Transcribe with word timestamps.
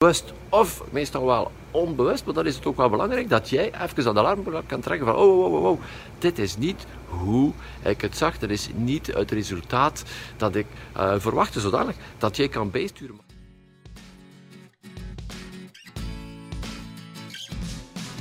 bewust 0.00 0.32
of 0.48 0.82
meestal 0.90 1.26
wel 1.26 1.50
onbewust, 1.70 2.24
maar 2.24 2.34
dan 2.34 2.46
is 2.46 2.54
het 2.54 2.66
ook 2.66 2.76
wel 2.76 2.88
belangrijk 2.88 3.28
dat 3.28 3.48
jij 3.48 3.72
even 3.82 4.06
aan 4.18 4.44
de 4.44 4.62
kan 4.66 4.80
trekken 4.80 5.06
van 5.06 5.16
oh, 5.16 5.44
oh, 5.44 5.52
oh, 5.54 5.64
oh, 5.64 5.80
dit 6.18 6.38
is 6.38 6.56
niet 6.56 6.86
hoe 7.06 7.52
ik 7.82 8.00
het 8.00 8.16
zag, 8.16 8.38
dat 8.38 8.50
is 8.50 8.68
niet 8.74 9.06
het 9.06 9.30
resultaat 9.30 10.02
dat 10.36 10.54
ik 10.54 10.66
uh, 10.96 11.14
verwachtte, 11.18 11.60
zodanig 11.60 11.96
dat 12.18 12.36
jij 12.36 12.48
kan 12.48 12.70
bijsturen. 12.70 13.20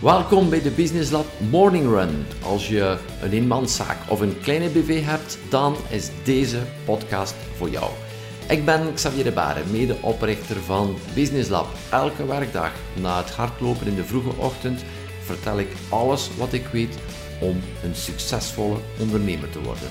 Welkom 0.01 0.49
bij 0.49 0.61
de 0.61 0.71
Business 0.71 1.11
Lab 1.11 1.25
Morning 1.49 1.85
Run. 1.89 2.25
Als 2.43 2.67
je 2.67 2.97
een 3.21 3.31
eenmanszaak 3.31 3.97
of 4.09 4.19
een 4.19 4.39
kleine 4.41 4.69
BV 4.69 5.03
hebt, 5.03 5.37
dan 5.49 5.75
is 5.89 6.09
deze 6.23 6.61
podcast 6.85 7.35
voor 7.57 7.69
jou. 7.69 8.08
Ik 8.49 8.65
ben 8.65 8.93
Xavier 8.93 9.23
de 9.23 9.31
Baren, 9.31 9.71
medeoprichter 9.71 10.55
van 10.55 10.95
Business 11.13 11.49
Lab. 11.49 11.67
Elke 11.91 12.25
werkdag 12.25 12.71
na 12.95 13.17
het 13.17 13.31
hardlopen 13.31 13.87
in 13.87 13.95
de 13.95 14.03
vroege 14.03 14.37
ochtend 14.37 14.83
vertel 15.21 15.59
ik 15.59 15.67
alles 15.89 16.37
wat 16.37 16.53
ik 16.53 16.65
weet 16.67 16.97
om 17.41 17.61
een 17.83 17.95
succesvolle 17.95 18.77
ondernemer 18.99 19.49
te 19.49 19.61
worden. 19.61 19.89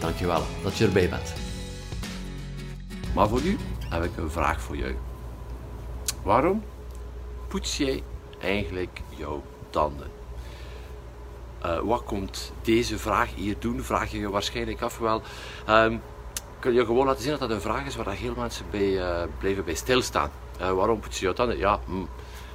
Dankjewel 0.00 0.42
dat 0.62 0.76
je 0.76 0.84
erbij 0.84 1.08
bent. 1.08 1.32
Maar 3.14 3.28
voor 3.28 3.42
nu 3.42 3.56
heb 3.88 4.04
ik 4.04 4.16
een 4.16 4.30
vraag 4.30 4.60
voor 4.60 4.76
jou. 4.76 4.94
Waarom 6.22 6.62
poets 7.48 7.76
jij 7.76 8.02
eigenlijk 8.40 9.00
jouw 9.16 9.42
tanden? 9.70 10.10
Uh, 11.64 11.78
wat 11.78 12.04
komt 12.04 12.52
deze 12.62 12.98
vraag 12.98 13.34
hier 13.34 13.56
doen? 13.58 13.82
Vraag 13.82 14.10
je 14.10 14.18
je 14.18 14.30
waarschijnlijk 14.30 14.82
af. 14.82 14.98
Wel, 14.98 15.22
um, 15.68 16.00
kun 16.60 16.72
je 16.72 16.84
gewoon 16.84 17.06
laten 17.06 17.22
zien 17.22 17.30
dat 17.30 17.40
dat 17.40 17.50
een 17.50 17.60
vraag 17.60 17.86
is 17.86 17.96
waar 17.96 18.10
heel 18.10 18.34
mensen 18.36 18.64
bij, 18.70 18.90
uh, 18.90 19.22
blijven 19.38 19.64
bij 19.64 19.74
stilstaan. 19.74 20.30
Uh, 20.60 20.72
waarom 20.72 21.00
poets 21.00 21.18
je 21.18 21.24
jouw 21.24 21.34
tanden? 21.34 21.58
Ja, 21.58 21.80
mm, 21.86 22.08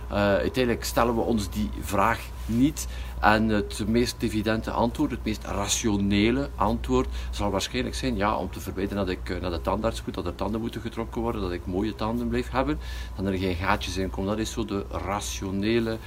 uiteindelijk 0.09 0.83
stellen 0.83 1.15
we 1.15 1.21
ons 1.21 1.49
die 1.49 1.69
vraag 1.79 2.19
niet. 2.45 2.87
En 3.19 3.49
het 3.49 3.87
meest 3.87 4.15
evidente 4.19 4.71
antwoord, 4.71 5.11
het 5.11 5.25
meest 5.25 5.43
rationele 5.43 6.49
antwoord, 6.55 7.07
zal 7.29 7.51
waarschijnlijk 7.51 7.95
zijn: 7.95 8.15
ja, 8.15 8.35
om 8.35 8.51
te 8.51 8.59
vermijden 8.59 8.95
dat 8.95 9.09
ik 9.09 9.41
naar 9.41 9.51
de 9.51 9.61
tandarts 9.61 10.03
moet, 10.05 10.13
dat 10.13 10.25
er 10.25 10.35
tanden 10.35 10.61
moeten 10.61 10.81
getrokken 10.81 11.21
worden, 11.21 11.41
dat 11.41 11.51
ik 11.51 11.65
mooie 11.65 11.95
tanden 11.95 12.27
blijf 12.27 12.49
hebben, 12.49 12.79
dat 13.15 13.25
er 13.25 13.37
geen 13.37 13.55
gaatjes 13.55 13.97
in 13.97 14.09
komen. 14.09 14.29
Dat 14.29 14.39
is 14.39 14.51
zo 14.51 14.65
de 14.65 14.85
rationele 14.91 15.97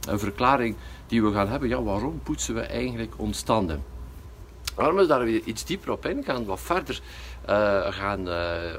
verklaring 0.00 0.76
die 1.06 1.22
we 1.22 1.32
gaan 1.32 1.48
hebben. 1.48 1.68
Ja, 1.68 1.82
waarom 1.82 2.20
poetsen 2.22 2.54
we 2.54 2.60
eigenlijk 2.60 3.14
ons 3.16 3.42
tanden? 3.42 3.82
Waarom 4.74 4.96
we 4.96 5.06
daar 5.06 5.24
weer 5.24 5.42
iets 5.44 5.64
dieper 5.64 5.90
op 5.90 6.06
ingaan, 6.06 6.44
wat 6.44 6.60
verder 6.60 7.00
gaan 7.90 8.28
uh, 8.28 8.34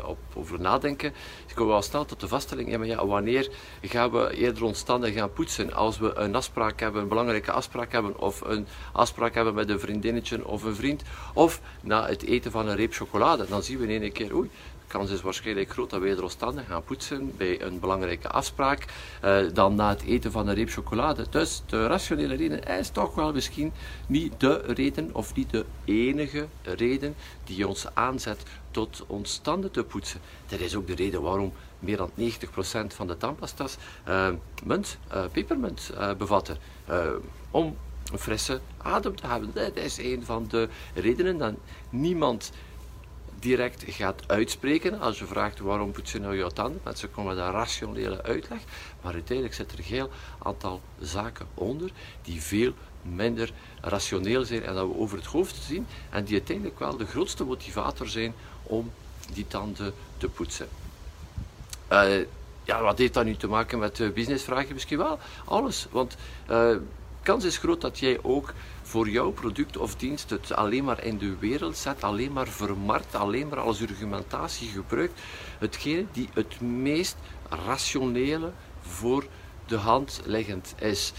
op, 0.06 0.18
over 0.34 0.60
nadenken, 0.60 1.14
ik 1.48 1.56
kom 1.56 1.68
wel 1.68 1.82
snel 1.82 2.06
tot 2.06 2.20
de 2.20 2.28
vaststelling, 2.28 2.78
maar 2.78 2.88
ja, 2.88 3.06
wanneer 3.06 3.50
gaan 3.82 4.12
we 4.12 4.34
eerder 4.36 4.64
ons 4.64 4.82
tanden 4.82 5.12
gaan 5.12 5.34
poetsen? 5.34 5.74
Als 5.74 5.98
we 5.98 6.14
een 6.16 6.36
afspraak 6.36 6.80
hebben, 6.80 7.02
een 7.02 7.08
belangrijke 7.08 7.52
afspraak 7.52 7.92
hebben, 7.92 8.20
of 8.20 8.42
een 8.42 8.68
afspraak 8.92 9.34
hebben 9.34 9.54
met 9.54 9.70
een 9.70 9.80
vriendinnetje 9.80 10.48
of 10.48 10.64
een 10.64 10.76
vriend, 10.76 11.04
of 11.34 11.62
na 11.82 12.08
het 12.08 12.24
eten 12.24 12.52
van 12.52 12.68
een 12.68 12.76
reep 12.76 12.94
chocolade, 12.94 13.46
dan 13.50 13.64
zien 13.64 13.78
we 13.78 13.88
in 13.88 14.02
één 14.02 14.12
keer, 14.12 14.36
oei, 14.36 14.50
kans 14.94 15.12
is 15.12 15.22
waarschijnlijk 15.22 15.70
groot 15.70 15.90
dat 15.90 16.02
wij 16.02 16.12
er 16.12 16.24
ons 16.24 16.38
gaan 16.68 16.84
poetsen 16.84 17.34
bij 17.38 17.62
een 17.62 17.80
belangrijke 17.80 18.28
afspraak 18.28 18.86
uh, 19.24 19.38
dan 19.54 19.76
na 19.76 19.90
het 19.90 20.02
eten 20.02 20.32
van 20.32 20.48
een 20.48 20.56
reep 20.56 20.70
chocolade. 20.70 21.26
Dus 21.30 21.62
de 21.66 21.88
rationele 21.88 22.36
reden 22.36 22.64
is 22.64 22.90
toch 22.90 23.16
wel 23.16 23.34
misschien 23.34 23.72
niet 24.08 24.40
de 24.40 24.58
reden 24.58 25.10
of 25.14 25.36
niet 25.36 25.50
de 25.50 25.66
enige 25.86 26.48
reden 26.64 27.16
die 27.44 27.68
ons 27.68 27.86
aanzet 27.94 28.44
tot 28.72 29.04
ons 29.08 29.38
tanden 29.38 29.72
te 29.72 29.84
poetsen. 29.84 30.20
Dat 30.48 30.60
is 30.60 30.76
ook 30.76 30.88
de 30.88 30.96
reden 30.96 31.22
waarom 31.22 31.54
meer 31.80 31.98
dan 31.98 32.12
90% 32.20 32.22
van 32.88 33.08
de 33.08 33.18
tandpasta's 33.18 33.78
uh, 34.08 34.30
munt, 34.64 34.98
uh, 35.14 35.24
pepermunt 35.32 35.92
bevatten. 36.18 36.58
om 37.52 37.76
een 38.12 38.20
frisse 38.20 38.60
adem 38.78 39.16
te 39.16 39.28
hebben. 39.28 39.52
Dat 39.54 39.76
is 39.76 39.98
een 39.98 40.26
van 40.26 40.46
de 40.48 40.70
redenen 40.94 41.38
dat 41.38 41.54
niemand 41.90 42.52
direct 43.44 43.84
gaat 43.88 44.24
uitspreken. 44.28 45.00
Als 45.00 45.20
je 45.20 45.26
vraagt 45.26 45.60
waarom 45.60 45.92
poets 45.92 46.12
je 46.12 46.20
nou 46.20 46.38
jouw 46.38 46.50
tanden, 46.50 46.82
mensen 46.84 47.12
komen 47.12 47.36
daar 47.36 47.54
rationele 47.54 48.24
uitleg. 48.24 48.60
Maar 49.02 49.14
uiteindelijk 49.14 49.56
zit 49.56 49.72
er 49.72 49.78
een 49.78 49.84
heel 49.84 50.10
aantal 50.40 50.82
zaken 51.00 51.48
onder 51.54 51.90
die 52.22 52.42
veel 52.42 52.74
minder 53.02 53.52
rationeel 53.82 54.46
zijn 54.46 54.64
en 54.64 54.74
dat 54.74 54.88
we 54.88 54.98
over 54.98 55.18
het 55.18 55.26
hoofd 55.26 55.56
zien 55.56 55.86
en 56.10 56.24
die 56.24 56.34
uiteindelijk 56.34 56.80
wel 56.80 56.98
de 56.98 57.06
grootste 57.06 57.44
motivator 57.44 58.08
zijn 58.08 58.34
om 58.64 58.92
die 59.34 59.48
tanden 59.48 59.94
te 60.18 60.30
poetsen. 60.30 60.68
Uh, 61.92 62.26
ja, 62.64 62.82
wat 62.82 62.98
heeft 62.98 63.14
dat 63.14 63.26
nu 63.26 63.36
te 63.36 63.48
maken 63.48 63.80
met 63.80 64.14
businessvragen? 64.14 64.74
Misschien 64.74 64.98
wel 64.98 65.20
alles. 65.46 65.88
Want 65.92 66.16
uh, 66.50 66.76
kans 67.24 67.44
is 67.44 67.58
groot 67.58 67.82
dat 67.82 68.00
jij 68.00 68.20
ook 68.22 68.54
voor 68.82 69.10
jouw 69.10 69.32
product 69.32 69.78
of 69.78 69.96
dienst 69.96 70.30
het 70.30 70.54
alleen 70.54 70.84
maar 70.84 71.04
in 71.04 71.18
de 71.18 71.36
wereld 71.40 71.78
zet, 71.78 72.04
alleen 72.04 72.32
maar 72.32 72.48
vermarkt, 72.48 73.16
alleen 73.16 73.48
maar 73.48 73.60
als 73.60 73.82
argumentatie 73.82 74.68
gebruikt, 74.68 75.22
hetgene 75.60 76.06
die 76.12 76.30
het 76.34 76.62
meest 76.62 77.16
rationele 77.50 78.52
voor 78.82 79.26
de 79.66 79.78
hand 79.78 80.22
liggend 80.26 80.76
is. 80.80 81.14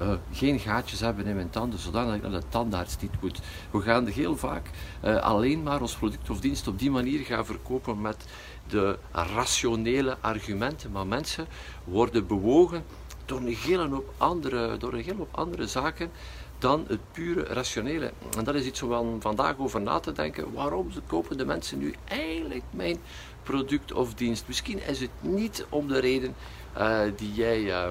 Uh, 0.00 0.12
geen 0.32 0.58
gaatjes 0.58 1.00
hebben 1.00 1.26
in 1.26 1.34
mijn 1.34 1.50
tanden, 1.50 1.78
zodat 1.78 2.14
ik 2.14 2.22
naar 2.22 2.30
de 2.30 2.48
tandarts 2.48 2.96
niet 3.00 3.20
moet. 3.20 3.40
We 3.70 3.80
gaan 3.80 4.06
heel 4.06 4.36
vaak 4.36 4.70
uh, 5.04 5.16
alleen 5.16 5.62
maar 5.62 5.80
ons 5.80 5.94
product 5.94 6.30
of 6.30 6.40
dienst 6.40 6.68
op 6.68 6.78
die 6.78 6.90
manier 6.90 7.24
gaan 7.24 7.46
verkopen 7.46 8.00
met 8.00 8.24
de 8.66 8.98
rationele 9.12 10.16
argumenten. 10.20 10.90
Maar 10.90 11.06
mensen 11.06 11.46
worden 11.84 12.26
bewogen 12.26 12.84
door 13.28 13.38
een 13.38 13.56
hele 13.56 13.88
hoop 13.88 14.12
andere, 14.16 14.76
door 14.76 14.92
een 14.92 15.04
hele 15.04 15.26
andere 15.30 15.66
zaken 15.66 16.10
dan 16.58 16.84
het 16.88 17.00
pure 17.12 17.42
rationele. 17.42 18.12
En 18.36 18.44
dat 18.44 18.54
is 18.54 18.64
iets 18.64 18.82
om 18.82 19.20
vandaag 19.20 19.58
over 19.58 19.80
na 19.80 19.98
te 19.98 20.12
denken. 20.12 20.52
Waarom 20.52 20.90
kopen 21.06 21.38
de 21.38 21.44
mensen 21.44 21.78
nu 21.78 21.94
eigenlijk 22.04 22.62
mijn 22.70 22.96
product 23.42 23.92
of 23.92 24.14
dienst? 24.14 24.44
Misschien 24.46 24.86
is 24.86 25.00
het 25.00 25.10
niet 25.20 25.66
om 25.68 25.88
de 25.88 25.98
reden 25.98 26.34
uh, 26.78 27.00
die 27.16 27.32
jij. 27.32 27.60
Uh, 27.60 27.88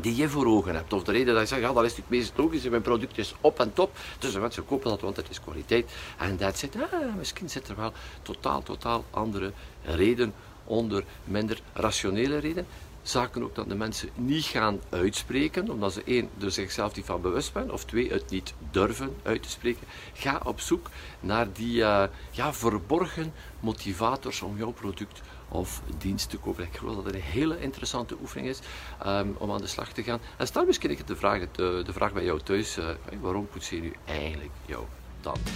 die 0.00 0.16
je 0.16 0.28
voor 0.28 0.46
ogen 0.46 0.74
hebt. 0.74 0.92
Of 0.92 1.02
de 1.02 1.12
reden 1.12 1.34
dat 1.34 1.42
je 1.42 1.48
zegt, 1.48 1.60
ja, 1.60 1.72
dat 1.72 1.84
is 1.84 1.96
het 1.96 2.08
meest 2.08 2.32
logisch, 2.36 2.68
mijn 2.68 2.82
product 2.82 3.18
is 3.18 3.34
op 3.40 3.60
en 3.60 3.72
top. 3.72 3.96
Dus 4.18 4.32
de 4.32 4.40
mensen 4.40 4.64
kopen 4.64 4.90
dat, 4.90 5.00
want 5.00 5.16
het 5.16 5.30
is 5.30 5.40
kwaliteit. 5.40 5.90
En 6.18 6.36
dat 6.36 6.58
zit, 6.58 6.76
ah, 6.76 7.14
misschien 7.16 7.50
zit 7.50 7.68
er 7.68 7.76
wel 7.76 7.92
totaal, 8.22 8.62
totaal 8.62 9.04
andere 9.10 9.52
reden 9.82 10.32
onder, 10.64 11.04
minder 11.24 11.60
rationele 11.72 12.38
reden 12.38 12.66
zaken 13.08 13.42
ook 13.42 13.54
dat 13.54 13.68
de 13.68 13.74
mensen 13.74 14.08
niet 14.14 14.44
gaan 14.44 14.80
uitspreken, 14.90 15.70
omdat 15.70 15.92
ze 15.92 16.02
één, 16.04 16.30
er 16.40 16.50
zichzelf 16.50 16.96
niet 16.96 17.04
van 17.04 17.20
bewust 17.20 17.52
zijn, 17.52 17.72
of 17.72 17.84
twee, 17.84 18.10
het 18.10 18.30
niet 18.30 18.54
durven 18.70 19.16
uit 19.22 19.42
te 19.42 19.50
spreken. 19.50 19.86
Ga 20.12 20.40
op 20.44 20.60
zoek 20.60 20.88
naar 21.20 21.52
die 21.52 21.80
uh, 21.80 22.04
ja, 22.30 22.52
verborgen 22.52 23.32
motivators 23.60 24.42
om 24.42 24.56
jouw 24.56 24.72
product 24.72 25.20
of 25.48 25.82
dienst 25.98 26.30
te 26.30 26.36
kopen. 26.36 26.64
Ik 26.64 26.76
geloof 26.76 26.94
dat 26.94 27.04
het 27.04 27.14
een 27.14 27.20
hele 27.20 27.60
interessante 27.60 28.16
oefening 28.20 28.48
is 28.48 28.58
um, 29.06 29.34
om 29.38 29.52
aan 29.52 29.60
de 29.60 29.66
slag 29.66 29.92
te 29.92 30.02
gaan. 30.02 30.20
En 30.36 30.46
stel 30.46 30.64
misschien 30.64 30.98
de 31.06 31.16
vraag, 31.16 31.50
de, 31.52 31.82
de 31.84 31.92
vraag 31.92 32.12
bij 32.12 32.24
jou 32.24 32.40
thuis, 32.40 32.78
uh, 32.78 32.88
waarom 33.20 33.48
poets 33.48 33.70
je 33.70 33.80
nu 33.80 33.92
eigenlijk 34.04 34.52
jouw 34.66 34.88
tanden? 35.20 35.52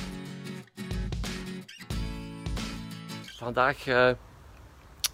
Vandaag 3.37 3.87
uh, 3.87 4.11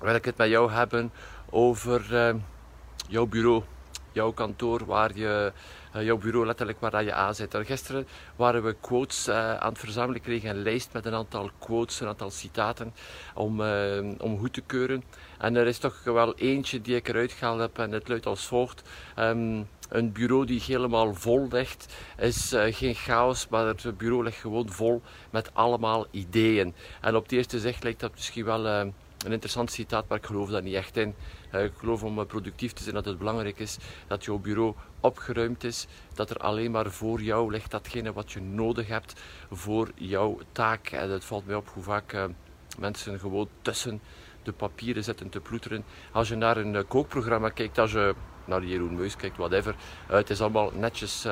wil 0.01 0.15
ik 0.15 0.25
het 0.25 0.37
met 0.37 0.49
jou 0.49 0.73
hebben 0.73 1.13
over 1.51 2.07
uh, 2.13 2.35
jouw 3.09 3.27
bureau, 3.27 3.63
jouw 4.13 4.33
kantoor, 4.33 4.85
waar 4.85 5.17
je, 5.17 5.53
uh, 5.97 6.03
jouw 6.03 6.17
bureau 6.17 6.47
letterlijk 6.47 6.81
waar 6.81 7.05
je 7.05 7.13
aan 7.13 7.35
zit. 7.35 7.57
Gisteren 7.61 8.07
waren 8.37 8.63
we 8.63 8.77
quotes 8.81 9.29
aan 9.31 9.69
het 9.69 9.79
verzamelen, 9.79 10.21
kregen 10.21 10.51
een 10.51 10.63
lijst 10.63 10.93
met 10.93 11.07
een 11.07 11.15
aantal 11.15 11.51
quotes, 11.59 12.01
een 12.01 12.09
aantal 12.09 12.31
citaten 12.31 12.95
om, 13.35 13.61
om 14.19 14.39
goed 14.39 14.53
te 14.53 14.61
keuren. 14.61 15.05
En 15.39 15.57
er 15.57 15.67
is 15.67 15.79
toch 15.79 16.05
wel 16.05 16.35
eentje 16.35 16.81
die 16.81 16.97
ik 16.97 17.09
eruit 17.09 17.33
gehaald 17.33 17.61
heb 17.61 17.79
en 17.79 17.93
het 17.93 18.09
luidt 18.09 18.27
als 18.27 18.47
volgt. 18.47 18.83
Um, 19.19 19.69
een 19.89 20.13
bureau 20.13 20.47
die 20.47 20.63
helemaal 20.67 21.15
vol 21.15 21.49
ligt, 21.51 21.95
is 22.19 22.55
geen 22.57 22.95
chaos, 22.95 23.49
maar 23.49 23.67
het 23.67 23.99
bureau 23.99 24.25
ligt 24.25 24.41
gewoon 24.41 24.71
vol 24.71 25.03
met 25.31 25.51
allemaal 25.55 26.07
ideeën. 26.11 26.75
En 27.01 27.17
op 27.17 27.23
het 27.23 27.33
eerste 27.33 27.59
zicht 27.59 27.83
lijkt 27.83 28.01
dat 28.01 28.15
misschien 28.15 28.45
wel 28.45 28.93
een 29.25 29.33
interessant 29.33 29.71
citaat, 29.71 30.09
maar 30.09 30.19
ik 30.19 30.27
geloof 30.27 30.51
daar 30.51 30.63
niet 30.63 30.75
echt 30.75 30.97
in. 30.97 31.15
Uh, 31.53 31.65
ik 31.65 31.73
geloof 31.77 32.03
om 32.03 32.27
productief 32.27 32.73
te 32.73 32.83
zijn 32.83 32.95
dat 32.95 33.05
het 33.05 33.19
belangrijk 33.19 33.59
is 33.59 33.79
dat 34.07 34.25
jouw 34.25 34.39
bureau 34.39 34.75
opgeruimd 35.01 35.65
is, 35.65 35.87
dat 36.15 36.31
er 36.31 36.37
alleen 36.37 36.71
maar 36.71 36.91
voor 36.91 37.21
jou 37.21 37.51
ligt 37.51 37.71
datgene 37.71 38.13
wat 38.13 38.33
je 38.33 38.41
nodig 38.41 38.89
hebt 38.89 39.21
voor 39.51 39.91
jouw 39.95 40.39
taak. 40.53 40.89
En 40.89 41.11
het 41.11 41.25
valt 41.25 41.47
mij 41.47 41.57
op 41.57 41.69
hoe 41.69 41.83
vaak 41.83 42.29
mensen 42.79 43.19
gewoon 43.19 43.49
tussen 43.63 44.01
de 44.43 44.53
papieren 44.53 45.05
zitten 45.05 45.29
te 45.29 45.41
ploeteren. 45.41 45.85
Als 46.13 46.29
je 46.29 46.35
naar 46.35 46.57
een 46.57 46.87
kookprogramma 46.87 47.49
kijkt, 47.49 47.79
als 47.79 47.93
je 47.93 48.15
naar 48.45 48.65
Jeroen 48.65 48.95
Meus 48.95 49.17
kijkt, 49.17 49.37
whatever, 49.37 49.75
het 50.07 50.31
is 50.31 50.41
allemaal 50.41 50.73
netjes 50.75 51.27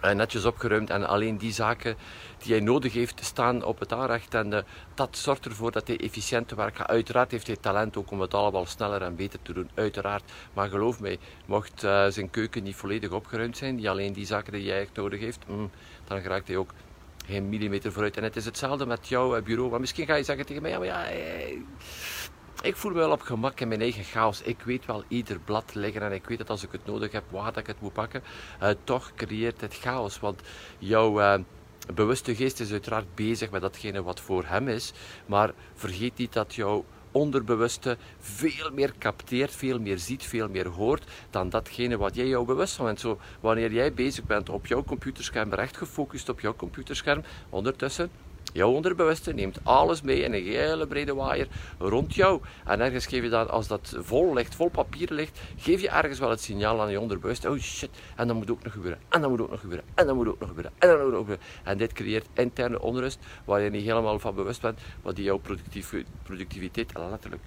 netjes 0.00 0.44
opgeruimd 0.44 0.90
en 0.90 1.06
alleen 1.06 1.38
die 1.38 1.52
zaken 1.52 1.96
die 2.38 2.52
hij 2.52 2.60
nodig 2.60 2.92
heeft 2.92 3.24
staan 3.24 3.64
op 3.64 3.78
het 3.78 3.92
aanrecht. 3.92 4.34
En 4.34 4.52
uh, 4.52 4.58
dat 4.94 5.16
zorgt 5.16 5.44
ervoor 5.44 5.72
dat 5.72 5.86
hij 5.86 5.98
efficiënt 5.98 6.48
te 6.48 6.54
werk 6.54 6.76
gaat. 6.76 6.88
Uiteraard 6.88 7.30
heeft 7.30 7.46
hij 7.46 7.56
talent 7.56 7.96
ook 7.96 8.10
om 8.10 8.20
het 8.20 8.34
allemaal 8.34 8.66
sneller 8.66 9.02
en 9.02 9.16
beter 9.16 9.38
te 9.42 9.52
doen, 9.52 9.70
uiteraard. 9.74 10.22
Maar 10.52 10.68
geloof 10.68 11.00
mij, 11.00 11.18
mocht 11.46 11.84
uh, 11.84 12.06
zijn 12.08 12.30
keuken 12.30 12.62
niet 12.62 12.76
volledig 12.76 13.10
opgeruimd 13.10 13.56
zijn, 13.56 13.76
die 13.76 13.90
alleen 13.90 14.12
die 14.12 14.26
zaken 14.26 14.52
die 14.52 14.62
jij 14.62 14.80
echt 14.80 14.96
nodig 14.96 15.20
heeft, 15.20 15.48
mm, 15.48 15.70
dan 16.04 16.18
raakt 16.18 16.48
hij 16.48 16.56
ook 16.56 16.70
geen 17.26 17.48
millimeter 17.48 17.92
vooruit. 17.92 18.16
En 18.16 18.22
het 18.22 18.36
is 18.36 18.44
hetzelfde 18.44 18.86
met 18.86 19.08
jouw 19.08 19.42
bureau. 19.42 19.70
Maar 19.70 19.80
misschien 19.80 20.06
ga 20.06 20.14
je 20.14 20.22
zeggen 20.22 20.46
tegen 20.46 20.62
mij, 20.62 20.70
ja, 20.70 20.78
maar 20.78 20.86
ja, 20.86 21.04
ik 22.62 22.76
voel 22.76 22.90
me 22.92 22.96
wel 22.96 23.10
op 23.10 23.20
gemak 23.20 23.60
in 23.60 23.68
mijn 23.68 23.80
eigen 23.80 24.04
chaos. 24.04 24.42
Ik 24.42 24.62
weet 24.62 24.86
wel 24.86 25.04
ieder 25.08 25.38
blad 25.38 25.74
liggen 25.74 26.02
en 26.02 26.12
ik 26.12 26.26
weet 26.26 26.38
dat 26.38 26.50
als 26.50 26.62
ik 26.62 26.72
het 26.72 26.86
nodig 26.86 27.12
heb, 27.12 27.24
waar 27.28 27.44
dat 27.44 27.56
ik 27.56 27.66
het 27.66 27.80
moet 27.80 27.92
pakken. 27.92 28.22
Uh, 28.62 28.68
toch 28.84 29.12
creëert 29.14 29.60
het 29.60 29.74
chaos, 29.74 30.20
want 30.20 30.40
jouw 30.78 31.20
uh, 31.20 31.34
bewuste 31.94 32.34
geest 32.34 32.60
is 32.60 32.72
uiteraard 32.72 33.14
bezig 33.14 33.50
met 33.50 33.60
datgene 33.60 34.02
wat 34.02 34.20
voor 34.20 34.44
hem 34.46 34.68
is. 34.68 34.92
Maar 35.26 35.52
vergeet 35.74 36.16
niet 36.16 36.32
dat 36.32 36.54
jouw 36.54 36.84
onderbewuste 37.12 37.96
veel 38.18 38.70
meer 38.72 38.92
capteert, 38.98 39.54
veel 39.54 39.78
meer 39.78 39.98
ziet, 39.98 40.24
veel 40.24 40.48
meer 40.48 40.68
hoort 40.68 41.04
dan 41.30 41.48
datgene 41.48 41.96
wat 41.96 42.14
jij 42.14 42.26
jou 42.26 42.46
bewust 42.46 42.74
van 42.74 42.84
bent. 42.84 43.00
Zo, 43.00 43.18
wanneer 43.40 43.72
jij 43.72 43.94
bezig 43.94 44.24
bent 44.24 44.48
op 44.48 44.66
jouw 44.66 44.84
computerscherm, 44.84 45.54
recht 45.54 45.76
gefocust 45.76 46.28
op 46.28 46.40
jouw 46.40 46.54
computerscherm, 46.54 47.22
ondertussen 47.48 48.10
Jouw 48.52 48.70
onderbewuste 48.70 49.32
neemt 49.32 49.58
alles 49.62 50.02
mee 50.02 50.20
in 50.20 50.32
een 50.32 50.44
hele 50.44 50.86
brede 50.86 51.14
waaier 51.14 51.48
rond 51.78 52.14
jou. 52.14 52.40
En 52.64 52.80
ergens 52.80 53.06
geef 53.06 53.22
je 53.22 53.28
dan, 53.28 53.50
als 53.50 53.66
dat 53.66 53.96
vol 53.98 54.34
ligt, 54.34 54.54
vol 54.54 54.68
papier 54.68 55.08
ligt, 55.12 55.40
geef 55.56 55.80
je 55.80 55.88
ergens 55.88 56.18
wel 56.18 56.30
het 56.30 56.40
signaal 56.40 56.80
aan 56.80 56.90
je 56.90 57.00
onderbewuste. 57.00 57.50
Oh 57.50 57.58
shit, 57.58 57.90
en 58.16 58.26
dat 58.26 58.36
moet 58.36 58.50
ook 58.50 58.62
nog 58.62 58.72
gebeuren. 58.72 59.00
En 59.08 59.20
dat 59.20 59.30
moet 59.30 59.40
ook 59.40 59.50
nog 59.50 59.60
gebeuren. 59.60 59.86
En 59.94 60.06
dat 60.06 60.14
moet 60.14 60.28
ook 60.28 60.40
nog 60.40 60.48
gebeuren. 60.48 60.72
En 60.78 60.88
dat 60.88 60.96
moet 60.96 61.06
ook 61.06 61.10
nog 61.10 61.18
gebeuren. 61.18 61.44
En 61.64 61.78
dit 61.78 61.92
creëert 61.92 62.26
interne 62.34 62.80
onrust, 62.80 63.18
waar 63.44 63.60
je 63.60 63.70
niet 63.70 63.84
helemaal 63.84 64.18
van 64.18 64.34
bewust 64.34 64.60
bent, 64.60 64.80
wat 65.02 65.16
die 65.16 65.24
jouw 65.24 65.40
productiviteit 66.22 66.92
letterlijk 67.10 67.42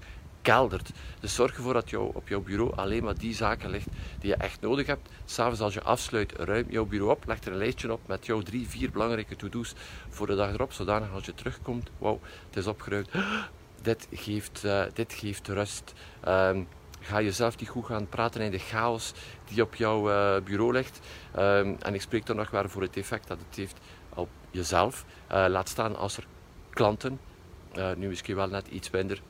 Dus 1.19 1.35
zorg 1.35 1.55
ervoor 1.55 1.73
dat 1.73 1.89
jou, 1.89 2.11
op 2.13 2.27
jouw 2.27 2.41
bureau 2.41 2.75
alleen 2.75 3.03
maar 3.03 3.17
die 3.17 3.33
zaken 3.33 3.69
ligt 3.69 3.87
die 4.19 4.29
je 4.29 4.35
echt 4.35 4.61
nodig 4.61 4.87
hebt. 4.87 5.09
S'avonds 5.25 5.61
als 5.61 5.73
je 5.73 5.81
afsluit, 5.81 6.33
ruim 6.37 6.65
jouw 6.69 6.85
bureau 6.85 7.11
op, 7.11 7.23
leg 7.25 7.43
er 7.43 7.51
een 7.51 7.57
lijstje 7.57 7.91
op 7.91 8.07
met 8.07 8.25
jouw 8.25 8.41
drie, 8.41 8.67
vier 8.67 8.91
belangrijke 8.91 9.35
to-do's 9.35 9.73
voor 10.09 10.27
de 10.27 10.35
dag 10.35 10.53
erop, 10.53 10.71
zodanig 10.71 11.11
als 11.13 11.25
je 11.25 11.33
terugkomt, 11.33 11.89
wauw, 11.97 12.19
het 12.47 12.57
is 12.57 12.67
opgeruimd. 12.67 13.09
Dit 13.81 14.07
geeft, 14.11 14.63
uh, 14.65 14.83
dit 14.93 15.13
geeft 15.13 15.47
rust. 15.47 15.93
Um, 16.27 16.67
ga 16.99 17.21
jezelf 17.21 17.59
niet 17.59 17.69
goed 17.69 17.85
gaan 17.85 18.09
praten 18.09 18.41
in 18.41 18.51
de 18.51 18.59
chaos 18.59 19.13
die 19.45 19.61
op 19.61 19.75
jouw 19.75 20.09
uh, 20.09 20.41
bureau 20.43 20.73
ligt. 20.73 20.99
Um, 21.37 21.77
en 21.79 21.93
ik 21.93 22.01
spreek 22.01 22.27
er 22.27 22.35
nog 22.35 22.49
wel 22.49 22.69
voor 22.69 22.81
het 22.81 22.97
effect 22.97 23.27
dat 23.27 23.37
het 23.47 23.55
heeft 23.55 23.77
op 24.09 24.29
jezelf. 24.51 25.05
Uh, 25.31 25.45
laat 25.49 25.69
staan 25.69 25.95
als 25.95 26.17
er 26.17 26.25
klanten, 26.69 27.19
nu 27.95 28.07
misschien 28.07 28.35
wel 28.35 28.47
net 28.47 28.67
iets 28.67 28.89
minder, 28.89 29.21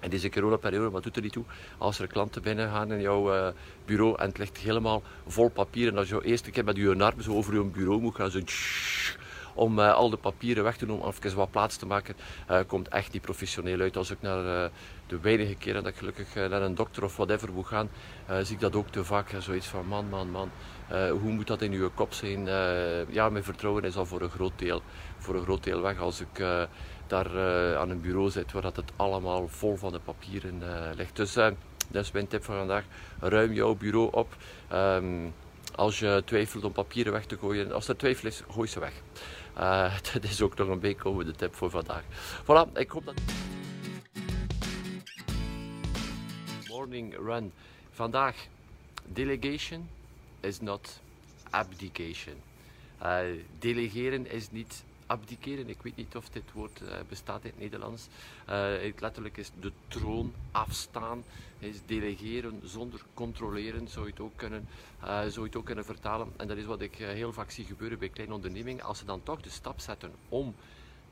in 0.00 0.10
deze 0.10 0.30
coronaperiode, 0.30 0.90
wat 0.90 1.02
doet 1.02 1.16
er 1.16 1.22
niet 1.22 1.32
toe, 1.32 1.44
als 1.78 1.98
er 1.98 2.06
klanten 2.06 2.42
binnen 2.42 2.70
gaan 2.70 2.92
in 2.92 3.00
jouw 3.00 3.34
uh, 3.34 3.48
bureau 3.84 4.18
en 4.18 4.28
het 4.28 4.38
ligt 4.38 4.58
helemaal 4.58 5.02
vol 5.26 5.48
papier 5.48 5.88
en 5.88 5.98
als 5.98 6.08
je 6.08 6.14
de 6.14 6.26
eerste 6.26 6.50
keer 6.50 6.64
met 6.64 6.76
je 6.76 6.96
arm 6.98 7.20
zo 7.20 7.32
over 7.32 7.54
je 7.54 7.64
bureau 7.64 8.00
moet 8.00 8.14
gaan, 8.14 8.30
zo 8.30 8.40
om 9.54 9.78
uh, 9.78 9.94
al 9.94 10.10
de 10.10 10.16
papieren 10.16 10.64
weg 10.64 10.76
te 10.76 10.86
nemen, 10.86 11.02
of 11.02 11.24
even 11.24 11.36
wat 11.36 11.50
plaats 11.50 11.76
te 11.76 11.86
maken, 11.86 12.14
uh, 12.50 12.58
komt 12.66 12.88
echt 12.88 13.12
niet 13.12 13.22
professioneel 13.22 13.80
uit. 13.80 13.96
Als 13.96 14.10
ik 14.10 14.20
naar 14.20 14.70
de 15.06 15.20
weinige 15.20 15.54
keren 15.54 15.82
dat 15.82 15.92
ik 15.92 15.98
gelukkig 15.98 16.34
naar 16.34 16.62
een 16.62 16.74
dokter 16.74 17.04
of 17.04 17.16
whatever 17.16 17.52
moet 17.52 17.66
gaan, 17.66 17.88
zie 18.42 18.54
ik 18.54 18.60
dat 18.60 18.76
ook 18.76 18.88
te 18.88 19.04
vaak. 19.04 19.34
zoiets 19.38 19.66
van 19.66 19.86
man, 19.86 20.08
man, 20.08 20.30
man, 20.30 20.50
hoe 20.90 21.32
moet 21.32 21.46
dat 21.46 21.62
in 21.62 21.72
uw 21.72 21.90
kop 21.94 22.12
zijn? 22.12 22.44
ja, 23.08 23.28
mijn 23.28 23.44
vertrouwen 23.44 23.84
is 23.84 23.96
al 23.96 24.06
voor 24.06 24.20
een 24.20 24.30
groot 24.30 24.58
deel, 24.58 24.82
voor 25.18 25.34
een 25.34 25.42
groot 25.42 25.64
deel 25.64 25.80
weg 25.80 25.98
als 25.98 26.20
ik 26.20 26.44
daar 27.06 27.34
uh, 27.34 27.76
aan 27.76 27.90
een 27.90 28.00
bureau 28.00 28.30
zit 28.30 28.52
waar 28.52 28.62
dat 28.62 28.76
het 28.76 28.92
allemaal 28.96 29.48
vol 29.48 29.76
van 29.76 29.92
de 29.92 29.98
papieren 29.98 30.60
uh, 30.62 30.88
ligt. 30.96 31.16
Dus 31.16 31.32
dat 31.32 32.04
is 32.04 32.10
mijn 32.10 32.26
tip 32.26 32.44
van 32.44 32.56
vandaag. 32.56 32.84
Ruim 33.20 33.52
jouw 33.52 33.74
bureau 33.74 34.08
op. 34.12 34.36
Um, 34.72 35.34
als 35.74 35.98
je 35.98 36.22
twijfelt 36.24 36.64
om 36.64 36.72
papieren 36.72 37.12
weg 37.12 37.26
te 37.26 37.38
gooien, 37.38 37.72
als 37.72 37.88
er 37.88 37.96
twijfel 37.96 38.28
is, 38.28 38.42
gooi 38.50 38.68
ze 38.68 38.80
weg. 38.80 38.92
dat 40.12 40.24
is 40.24 40.42
ook 40.42 40.56
nog 40.56 40.68
een 40.68 40.80
bijkomende 40.80 41.32
tip 41.32 41.54
voor 41.54 41.70
vandaag. 41.70 42.02
Voilà, 42.42 42.72
ik 42.74 42.90
hoop 42.90 43.04
dat. 43.04 43.14
Morning 46.68 47.16
run. 47.16 47.52
Vandaag, 47.90 48.46
delegation 49.06 49.88
is 50.40 50.60
not 50.60 51.00
abdication. 51.50 52.34
delegeren 53.58 54.30
is 54.30 54.50
niet 54.50 54.84
abdiceren. 55.06 55.68
Ik 55.68 55.82
weet 55.82 55.96
niet 55.96 56.16
of 56.16 56.28
dit 56.28 56.52
woord 56.52 56.80
uh, 56.80 56.88
bestaat 57.08 57.44
in 57.44 57.50
het 57.50 57.58
Nederlands. 57.58 58.08
Uh, 58.48 58.92
letterlijk 58.98 59.36
is 59.36 59.50
de 59.60 59.72
troon 59.88 60.32
afstaan, 60.50 61.24
is 61.58 61.76
delegeren 61.86 62.60
zonder 62.64 63.00
controleren, 63.14 63.88
zou 63.88 64.04
je 64.04 64.10
het 64.10 64.20
ook 64.20 64.36
kunnen, 64.36 64.68
uh, 65.04 65.26
zou 65.26 65.46
het 65.46 65.56
ook 65.56 65.64
kunnen 65.64 65.84
vertalen. 65.84 66.32
En 66.36 66.48
dat 66.48 66.56
is 66.56 66.64
wat 66.64 66.80
ik 66.80 66.94
heel 66.94 67.32
vaak 67.32 67.50
zie 67.50 67.64
gebeuren 67.64 67.98
bij 67.98 68.08
kleine 68.08 68.34
ondernemingen. 68.34 68.84
Als 68.84 68.98
ze 68.98 69.04
dan 69.04 69.22
toch 69.22 69.40
de 69.40 69.50
stap 69.50 69.80
zetten 69.80 70.12
om 70.28 70.54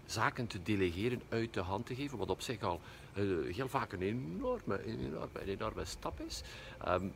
zaken 0.06 0.46
te 0.46 0.62
delegeren, 0.62 1.22
uit 1.28 1.54
de 1.54 1.60
hand 1.60 1.86
te 1.86 1.94
geven, 1.94 2.18
wat 2.18 2.30
op 2.30 2.40
zich 2.40 2.62
al 2.62 2.80
heel 3.52 3.68
vaak 3.68 3.92
een 3.92 4.02
enorme, 4.02 4.84
enorme, 4.84 5.44
enorme 5.46 5.84
stap 5.84 6.20
is. 6.20 6.42
Um, 6.88 7.12